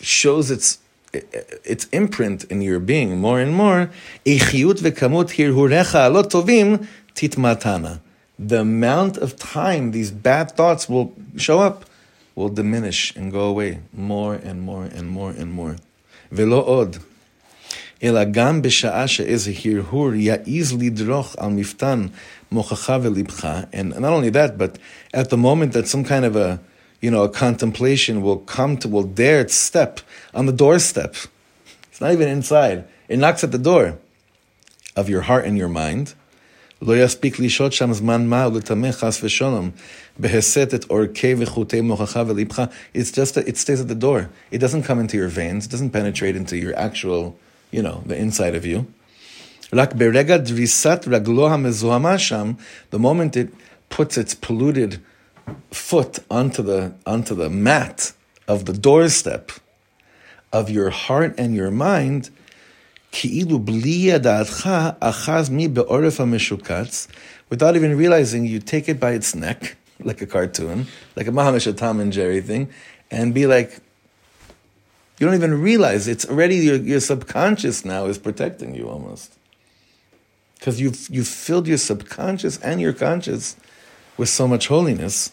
shows 0.00 0.50
its 0.50 0.78
its 1.12 1.86
imprint 1.86 2.44
in 2.44 2.62
your 2.62 2.78
being 2.78 3.18
more 3.18 3.40
and 3.40 3.52
more, 3.52 3.90
the 8.40 8.60
amount 8.60 9.16
of 9.18 9.36
time 9.36 9.90
these 9.90 10.10
bad 10.10 10.52
thoughts 10.52 10.88
will 10.88 11.12
show 11.36 11.58
up 11.58 11.84
will 12.34 12.48
diminish 12.48 13.14
and 13.16 13.30
go 13.32 13.40
away 13.40 13.80
more 13.92 14.34
and 14.34 14.62
more 14.62 14.84
and 14.84 15.08
more 15.08 15.30
and 15.30 15.52
more. 15.52 15.76
Velo 16.31 16.63
od. 16.65 16.97
אלא 18.03 18.23
גם 18.23 18.61
בשעה 18.61 19.07
שאיזה 19.07 19.51
הרהור 19.65 20.13
יעז 20.13 20.73
לדרוך 20.79 21.35
על 21.39 21.49
מפתן 21.49 22.07
מוכחה 22.51 22.97
ולבך, 23.01 23.47
and 23.73 23.99
not 23.99 24.13
only 24.13 24.29
that, 24.29 24.57
but 24.57 24.77
at 25.13 25.29
the 25.29 25.37
moment 25.37 25.73
that 25.73 25.87
some 25.87 26.03
kind 26.03 26.25
of 26.25 26.35
a, 26.35 26.59
you 27.01 27.09
know, 27.09 27.23
a 27.23 27.29
contemplation 27.29 28.21
will 28.21 28.37
come 28.37 28.77
to, 28.77 28.87
will 28.87 29.03
dare 29.03 29.41
its 29.41 29.55
step 29.55 30.01
on 30.33 30.45
the 30.45 30.51
doorstep. 30.51 31.15
It's 31.91 32.01
not 32.01 32.11
even 32.11 32.27
inside. 32.27 32.83
It 33.07 33.17
knocks 33.17 33.43
at 33.43 33.51
the 33.51 33.63
door 33.69 33.97
of 34.95 35.09
your 35.09 35.21
heart 35.21 35.45
and 35.45 35.57
your 35.57 35.69
mind. 35.69 36.13
לא 36.81 37.03
יספיק 37.03 37.39
לשהות 37.39 37.73
שם 37.73 37.93
זמן 37.93 38.27
מה 38.27 38.47
ולטמא 38.47 38.91
חס 38.91 39.23
ושלום, 39.23 39.69
בהסת 40.19 40.73
את 40.73 40.83
עורקי 40.83 41.35
וחוטי 41.37 41.81
מוכחה 41.81 42.23
ולבך. 42.27 42.63
It's 42.95 43.11
just, 43.11 43.37
a, 43.37 43.47
it 43.47 43.57
stays 43.57 43.81
at 43.81 43.87
the 43.87 43.95
door. 43.95 44.29
It 44.51 44.59
doesn't 44.59 44.83
come 44.83 44.99
into 44.99 45.17
your 45.17 45.27
veins, 45.27 45.65
it 45.65 45.71
doesn't 45.71 45.91
penetrate 45.91 46.35
into 46.35 46.57
your 46.57 46.73
actual, 46.77 47.37
you 47.71 47.81
know, 47.81 48.03
the 48.05 48.17
inside 48.17 48.55
of 48.55 48.65
you. 48.65 48.83
רק 49.73 49.93
ברגע 49.93 50.37
דריסת 50.37 51.05
רגלו 51.07 51.49
המזוהמה 51.49 52.17
שם, 52.17 52.53
the 52.93 52.97
moment 52.97 53.35
it 53.35 53.49
puts 53.89 54.17
its 54.17 54.33
polluted 54.33 54.97
foot 55.71 56.19
onto 56.29 56.61
the, 56.61 56.91
onto 57.05 57.35
the 57.35 57.49
mat 57.49 58.11
of 58.47 58.65
the 58.65 58.73
doorstep 58.73 59.51
of 60.53 60.69
your 60.69 60.89
heart 60.89 61.33
and 61.37 61.55
your 61.55 61.71
mind, 61.71 62.29
כאילו 63.11 63.59
בלי 63.59 63.89
ידעתך 63.89 64.69
אחז 64.99 65.49
מי 65.49 65.67
בעורף 65.67 66.21
המשוקץ, 66.21 67.07
without 67.53 67.75
even 67.75 67.97
realizing 67.97 68.45
you 68.45 68.59
take 68.59 68.89
it 68.89 68.99
by 68.99 69.11
its 69.11 69.35
neck, 69.35 69.75
like 69.99 70.21
a 70.21 70.25
cartoon, 70.25 70.87
like 71.15 71.27
a 71.27 71.31
Mahamish 71.31 71.75
Tom 71.77 71.99
and 71.99 72.11
Jerry 72.11 72.41
thing, 72.41 72.69
and 73.11 73.33
be 73.33 73.47
like, 73.47 73.79
you 75.19 75.25
don't 75.25 75.35
even 75.35 75.61
realize 75.61 76.07
it's 76.07 76.25
already 76.25 76.57
your, 76.57 76.75
your 76.75 76.99
subconscious 76.99 77.85
now 77.85 78.05
is 78.05 78.17
protecting 78.17 78.75
you 78.75 78.89
almost. 78.89 79.33
Because 80.59 80.81
you've, 80.81 81.07
you've 81.09 81.27
filled 81.27 81.67
your 81.67 81.77
subconscious 81.77 82.57
and 82.59 82.81
your 82.81 82.93
conscious 82.93 83.55
with 84.17 84.29
so 84.29 84.47
much 84.47 84.67
holiness. 84.67 85.31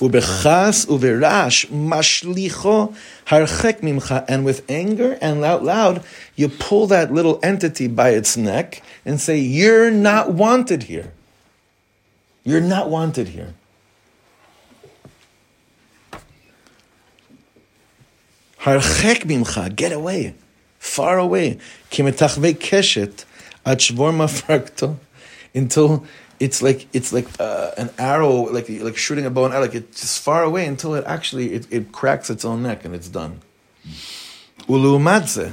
ובכעס 0.00 0.86
וברעש 0.88 1.66
משליכו 1.70 2.92
הרחק 3.28 3.78
ממך, 3.82 4.14
and 4.26 4.44
with 4.44 4.62
anger 4.68 5.16
and 5.20 5.44
out 5.44 5.62
loud, 5.62 6.02
you 6.34 6.48
pull 6.48 6.86
that 6.88 7.12
little 7.12 7.38
entity 7.42 7.86
by 7.86 8.10
its 8.10 8.36
neck 8.36 8.82
and 9.04 9.20
say, 9.20 9.38
you're 9.38 9.90
not 9.90 10.32
wanted 10.32 10.84
here. 10.84 11.12
You're 12.42 12.60
not 12.60 12.90
wanted 12.90 13.28
here. 13.28 13.54
הרחק 18.66 19.24
ממך, 19.26 19.60
get 19.76 19.92
away, 19.92 20.32
far 20.96 21.18
away, 21.18 21.58
כי 21.90 22.02
מתחווי 22.02 22.54
קשת 22.60 23.22
עד 23.64 23.80
שבור 23.80 24.10
מפרקתו, 24.10 24.94
until 25.56 26.00
it's 26.40 26.60
like 26.62 26.86
it's 26.92 27.12
like 27.12 27.28
uh, 27.38 27.70
an 27.82 27.90
arrow, 27.98 28.36
like 28.56 28.68
like 28.68 28.96
shooting 28.96 29.26
a 29.26 29.30
bow 29.30 29.44
and 29.44 29.54
arrow, 29.54 29.64
like 29.66 29.74
it's 29.74 30.00
just 30.00 30.18
far 30.28 30.42
away 30.42 30.64
until 30.66 30.94
it 30.98 31.04
actually 31.06 31.46
it, 31.56 31.64
it 31.70 31.84
cracks 31.92 32.28
its 32.34 32.44
own 32.44 32.62
neck 32.62 32.84
and 32.84 32.94
it's 32.94 33.08
done. 33.08 33.34
ולעומת 34.68 35.28
זה, 35.28 35.48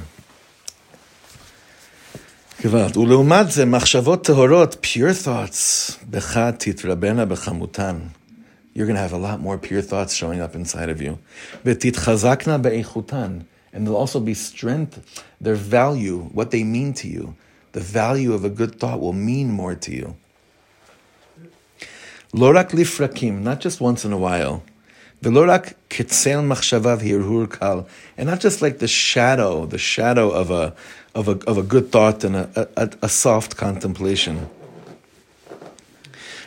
גברת, 2.62 2.96
ולעומת 2.96 3.50
זה 3.50 3.64
מחשבות 3.64 4.24
טהורות, 4.24 4.86
pure 4.86 5.26
thoughts, 5.26 5.92
בך 6.10 6.40
תתרבנה 6.58 7.24
בחמותן. 7.24 7.98
you're 8.75 8.85
going 8.85 8.95
to 8.95 9.01
have 9.01 9.13
a 9.13 9.17
lot 9.17 9.39
more 9.39 9.57
pure 9.57 9.81
thoughts 9.81 10.13
showing 10.13 10.41
up 10.41 10.53
inside 10.53 10.89
of 10.89 11.01
you. 11.01 11.17
And 11.63 11.79
there'll 13.87 13.97
also 13.97 14.19
be 14.19 14.33
strength, 14.33 15.23
their 15.39 15.55
value, 15.55 16.23
what 16.33 16.51
they 16.51 16.63
mean 16.63 16.93
to 16.95 17.07
you. 17.07 17.35
The 17.71 17.79
value 17.79 18.33
of 18.33 18.43
a 18.43 18.49
good 18.49 18.79
thought 18.79 18.99
will 18.99 19.13
mean 19.13 19.49
more 19.51 19.75
to 19.75 19.91
you. 19.91 20.17
Lorak 22.33 22.71
lifrakim, 22.71 23.41
not 23.41 23.61
just 23.61 23.79
once 23.79 24.03
in 24.03 24.11
a 24.11 24.17
while. 24.17 24.61
Velorak 25.21 25.75
kitzel 25.89 26.45
machshavav 26.45 27.01
hirhur 27.01 27.47
kal, 27.57 27.87
and 28.17 28.27
not 28.27 28.41
just 28.41 28.61
like 28.61 28.79
the 28.79 28.87
shadow, 28.87 29.65
the 29.65 29.77
shadow 29.77 30.29
of 30.31 30.51
a, 30.51 30.75
of 31.15 31.29
a, 31.29 31.39
of 31.47 31.57
a 31.57 31.63
good 31.63 31.91
thought 31.91 32.25
and 32.25 32.35
a, 32.35 32.69
a, 32.75 32.89
a 33.03 33.09
soft 33.09 33.55
contemplation. 33.55 34.49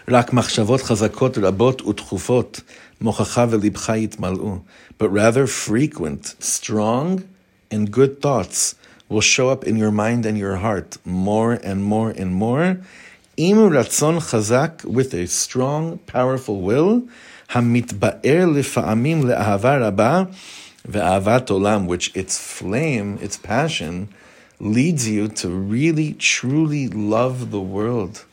רק 0.08 0.34
מחשבות 0.34 0.82
חזקות 0.82 1.38
רבות 1.38 1.82
ותכופות, 1.82 2.62
מוכחה 3.02 3.46
ולבך 3.50 3.92
יתמלאו. 3.96 4.58
But 5.00 5.10
rather 5.12 5.48
frequent, 5.48 6.36
strong, 6.40 7.24
and 7.72 7.92
good 7.92 8.22
thoughts 8.22 8.76
will 9.10 9.22
show 9.22 9.50
up 9.50 9.64
in 9.64 9.76
your 9.78 9.92
mind 9.92 10.26
and 10.26 10.38
your 10.38 10.58
heart 10.58 10.98
more 11.06 11.54
and 11.54 11.84
more 11.84 12.12
and 12.22 12.32
more. 12.34 12.76
עם 13.38 13.74
רצון 13.74 14.20
חזק, 14.20 14.84
with 14.86 15.14
a 15.14 15.28
strong, 15.28 15.98
powerful 16.14 16.62
will, 16.62 17.10
המתבאר 17.52 18.46
לפעמים 18.56 19.28
לאהבה 19.28 19.78
רבה, 19.78 20.24
ואהבת 20.86 21.50
עולם, 21.50 21.88
which 21.88 22.10
its 22.16 22.38
flame, 22.38 23.24
its 23.24 23.38
passion, 23.38 24.08
leads 24.60 25.08
you 25.08 25.28
to 25.28 25.50
really, 25.50 26.14
truly 26.14 26.88
love 26.88 27.52
the 27.52 27.60
world 27.60 28.26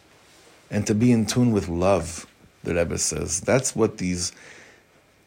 and 0.76 0.86
to 0.88 0.94
be 0.94 1.10
in 1.14 1.26
tune 1.26 1.54
with 1.54 1.70
love, 1.70 2.28
the 2.66 2.76
Rebbe 2.76 2.98
says. 2.98 3.40
That's 3.40 3.74
what 3.78 3.98
these, 3.98 4.34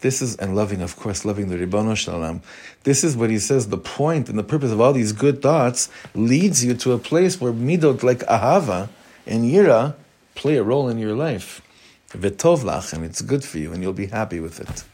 this 0.01 0.21
is, 0.21 0.37
and 0.37 0.55
loving, 0.55 0.83
of 0.83 0.95
course, 0.97 1.25
loving 1.25 1.49
the 1.49 1.57
Ribbono 1.57 1.97
Shel 1.97 2.17
Olam. 2.17 2.43
This 2.83 3.03
is 3.03 3.17
what 3.17 3.31
he 3.31 3.39
says, 3.39 3.71
the 3.71 3.79
point 3.79 4.29
and 4.29 4.39
the 4.39 4.43
purpose 4.43 4.71
of 4.73 4.79
all 4.79 4.93
these 4.93 5.13
good 5.13 5.41
thoughts 5.41 5.89
leads 6.15 6.63
you 6.63 6.75
to 6.75 6.93
a 6.93 6.99
place 6.99 7.41
where 7.41 7.51
midot 7.51 8.03
like 8.03 8.19
ahava 8.27 8.91
and 9.27 9.47
yira 9.47 9.95
play 10.35 10.57
a 10.57 10.63
role 10.63 10.87
in 10.87 10.99
your 10.99 11.15
life. 11.15 11.63
V'tovlach, 12.11 12.93
and 12.93 13.03
it's 13.03 13.23
good 13.23 13.43
for 13.43 13.57
you, 13.57 13.73
and 13.73 13.83
you'll 13.83 13.95
be 13.95 14.09
happy 14.09 14.41
with 14.41 14.61
it. 14.61 14.85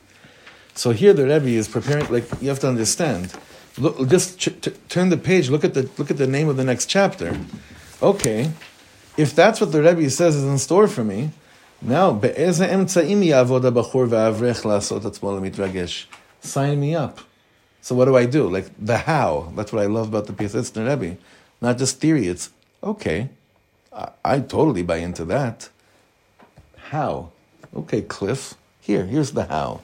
So 0.76 0.92
here 0.92 1.12
the 1.12 1.24
Rebbe 1.24 1.48
is 1.48 1.66
preparing, 1.66 2.06
like, 2.12 2.30
you 2.40 2.48
have 2.48 2.60
to 2.60 2.68
understand. 2.68 3.34
Look, 3.76 4.08
just 4.08 4.38
ch- 4.38 4.60
t- 4.60 4.72
turn 4.88 5.08
the 5.08 5.16
page, 5.16 5.50
look 5.50 5.64
at 5.64 5.74
the, 5.74 5.90
look 5.98 6.12
at 6.12 6.16
the 6.16 6.28
name 6.28 6.48
of 6.48 6.56
the 6.56 6.64
next 6.64 6.86
chapter. 6.86 7.36
Okay, 8.00 8.52
if 9.16 9.34
that's 9.34 9.60
what 9.60 9.72
the 9.72 9.82
Rebbe 9.82 10.08
says 10.10 10.36
is 10.36 10.44
in 10.44 10.58
store 10.58 10.88
for 10.88 11.04
me, 11.04 11.30
now, 11.80 12.12
Sign 16.40 16.80
me 16.80 16.94
up. 16.94 17.20
So 17.82 17.94
what 17.94 18.06
do 18.06 18.16
I 18.16 18.24
do? 18.24 18.48
Like 18.48 18.70
the 18.78 18.96
how. 18.96 19.52
That's 19.54 19.72
what 19.72 19.82
I 19.82 19.86
love 19.86 20.08
about 20.08 20.26
the 20.26 20.32
Piasetzner 20.32 20.88
Rebbe. 20.88 21.18
Not 21.60 21.76
just 21.76 22.00
theory. 22.00 22.28
It's 22.28 22.50
okay. 22.82 23.28
I, 23.92 24.10
I 24.24 24.40
totally 24.40 24.82
buy 24.82 24.96
into 24.96 25.26
that. 25.26 25.68
How? 26.88 27.30
Okay, 27.76 28.00
Cliff. 28.00 28.54
Here, 28.80 29.04
here's 29.04 29.32
the 29.32 29.44
how. 29.44 29.82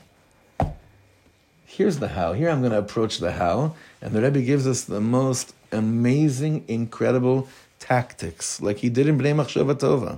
Here's 1.66 1.98
the 1.98 2.08
how. 2.08 2.32
Here 2.32 2.50
I'm 2.50 2.60
going 2.60 2.72
to 2.72 2.78
approach 2.78 3.18
the 3.18 3.32
how, 3.32 3.74
and 4.02 4.12
the 4.12 4.20
Rebbe 4.22 4.42
gives 4.42 4.66
us 4.66 4.84
the 4.84 5.00
most 5.00 5.54
amazing, 5.70 6.64
incredible 6.68 7.48
tactics, 7.90 8.60
like 8.62 8.78
he 8.78 8.88
did 8.88 9.08
in 9.08 9.18
Bnei 9.18 9.34
Machshava 9.34 9.74
Tova. 9.74 10.12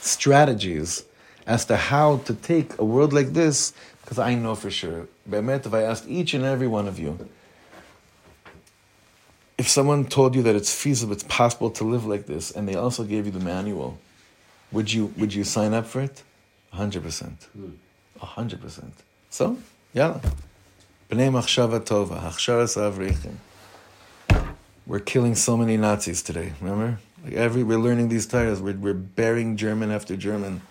Strategies 0.00 1.04
as 1.46 1.64
to 1.66 1.76
how 1.76 2.08
to 2.26 2.34
take 2.34 2.76
a 2.78 2.84
world 2.84 3.12
like 3.12 3.30
this, 3.40 3.72
because 4.00 4.18
I 4.18 4.34
know 4.34 4.54
for 4.56 4.70
sure, 4.70 5.06
Be'emet, 5.30 5.64
if 5.64 5.72
I 5.80 5.82
asked 5.82 6.06
each 6.08 6.34
and 6.34 6.44
every 6.44 6.66
one 6.66 6.88
of 6.88 6.98
you, 6.98 7.12
if 9.58 9.68
someone 9.68 10.00
told 10.06 10.34
you 10.34 10.42
that 10.42 10.56
it's 10.56 10.74
feasible, 10.74 11.12
it's 11.12 11.28
possible 11.40 11.70
to 11.78 11.84
live 11.84 12.04
like 12.04 12.26
this, 12.26 12.50
and 12.50 12.68
they 12.68 12.74
also 12.74 13.04
gave 13.04 13.26
you 13.26 13.32
the 13.38 13.44
manual, 13.54 13.90
would 14.72 14.92
you 14.92 15.04
would 15.18 15.32
you 15.38 15.44
sign 15.44 15.72
up 15.74 15.86
for 15.86 16.00
it? 16.08 16.16
hundred 16.72 17.02
percent, 17.02 17.38
hundred 18.18 18.60
percent. 18.60 18.94
So, 19.30 19.44
yalla. 19.92 20.20
Bnei 21.10 21.30
Machshava 21.38 21.78
Tova, 21.90 22.16
Hachsharas 22.26 22.74
Avreichim. 22.86 23.36
We're 24.86 25.00
killing 25.00 25.34
so 25.34 25.56
many 25.56 25.76
Nazis 25.76 26.22
today. 26.22 26.52
Remember, 26.60 26.98
like 27.24 27.34
every 27.34 27.62
we're 27.62 27.78
learning 27.78 28.08
these 28.08 28.26
titles. 28.26 28.60
We're 28.60 28.76
we're 28.76 28.94
burying 28.94 29.56
German 29.56 29.90
after 29.90 30.16
German, 30.16 30.62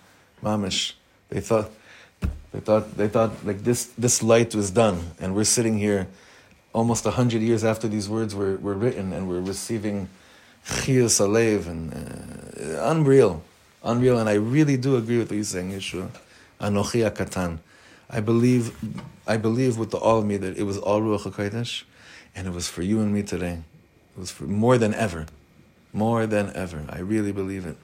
mamish. 0.43 0.93
They 1.29 1.39
thought, 1.39 1.71
they 2.51 2.59
thought, 2.59 2.97
they 2.97 3.07
thought 3.07 3.45
like 3.45 3.63
this 3.63 3.85
this 3.97 4.21
light 4.21 4.53
was 4.53 4.69
done, 4.69 5.11
and 5.19 5.33
we're 5.33 5.45
sitting 5.45 5.77
here, 5.77 6.07
almost 6.73 7.05
hundred 7.05 7.41
years 7.41 7.63
after 7.63 7.87
these 7.87 8.09
words 8.09 8.35
were, 8.35 8.57
were 8.57 8.73
written, 8.73 9.13
and 9.13 9.29
we're 9.29 9.39
receiving 9.39 10.09
chiyus 10.65 11.21
alev 11.21 11.67
and 11.67 11.93
uh, 11.93 12.91
unreal, 12.91 13.41
unreal. 13.81 14.19
And 14.19 14.27
I 14.27 14.33
really 14.33 14.75
do 14.75 14.97
agree 14.97 15.19
with 15.19 15.29
what 15.29 15.35
you're 15.35 15.45
saying, 15.45 15.71
Yeshua. 15.71 16.09
Anochi 16.59 17.09
Katan. 17.09 17.59
I 18.09 18.19
believe, 18.19 18.75
I 19.25 19.37
believe 19.37 19.77
with 19.77 19.91
the 19.91 19.97
all 19.97 20.19
of 20.19 20.25
me 20.25 20.37
that 20.37 20.57
it 20.57 20.63
was 20.63 20.77
all 20.77 21.01
Ruach 21.01 21.31
Hakodesh 21.31 21.83
And 22.35 22.45
it 22.45 22.53
was 22.53 22.67
for 22.67 22.81
you 22.81 22.99
and 22.99 23.13
me 23.13 23.23
today. 23.23 23.59
Was 24.21 24.29
for 24.29 24.43
more 24.43 24.77
than 24.77 24.93
ever. 24.93 25.25
More 25.93 26.27
than 26.27 26.55
ever. 26.55 26.85
I 26.87 26.99
really 26.99 27.31
believe 27.31 27.65
it. 27.65 27.75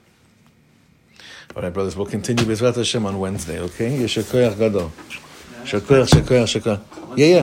All 1.55 1.63
right, 1.63 1.73
brothers, 1.73 1.95
we'll 1.95 2.05
continue 2.05 2.45
Bezrat 2.45 2.75
Hashem 2.75 3.07
on 3.07 3.17
Wednesday, 3.17 3.59
okay? 3.59 3.97
Yeshakoyach 3.97 4.55
Gadol. 4.59 4.91
Shakoyach, 5.63 6.09
shakoyach, 6.13 6.61
shakoyach. 6.61 7.17
Yeah, 7.17 7.25
yeah. 7.25 7.35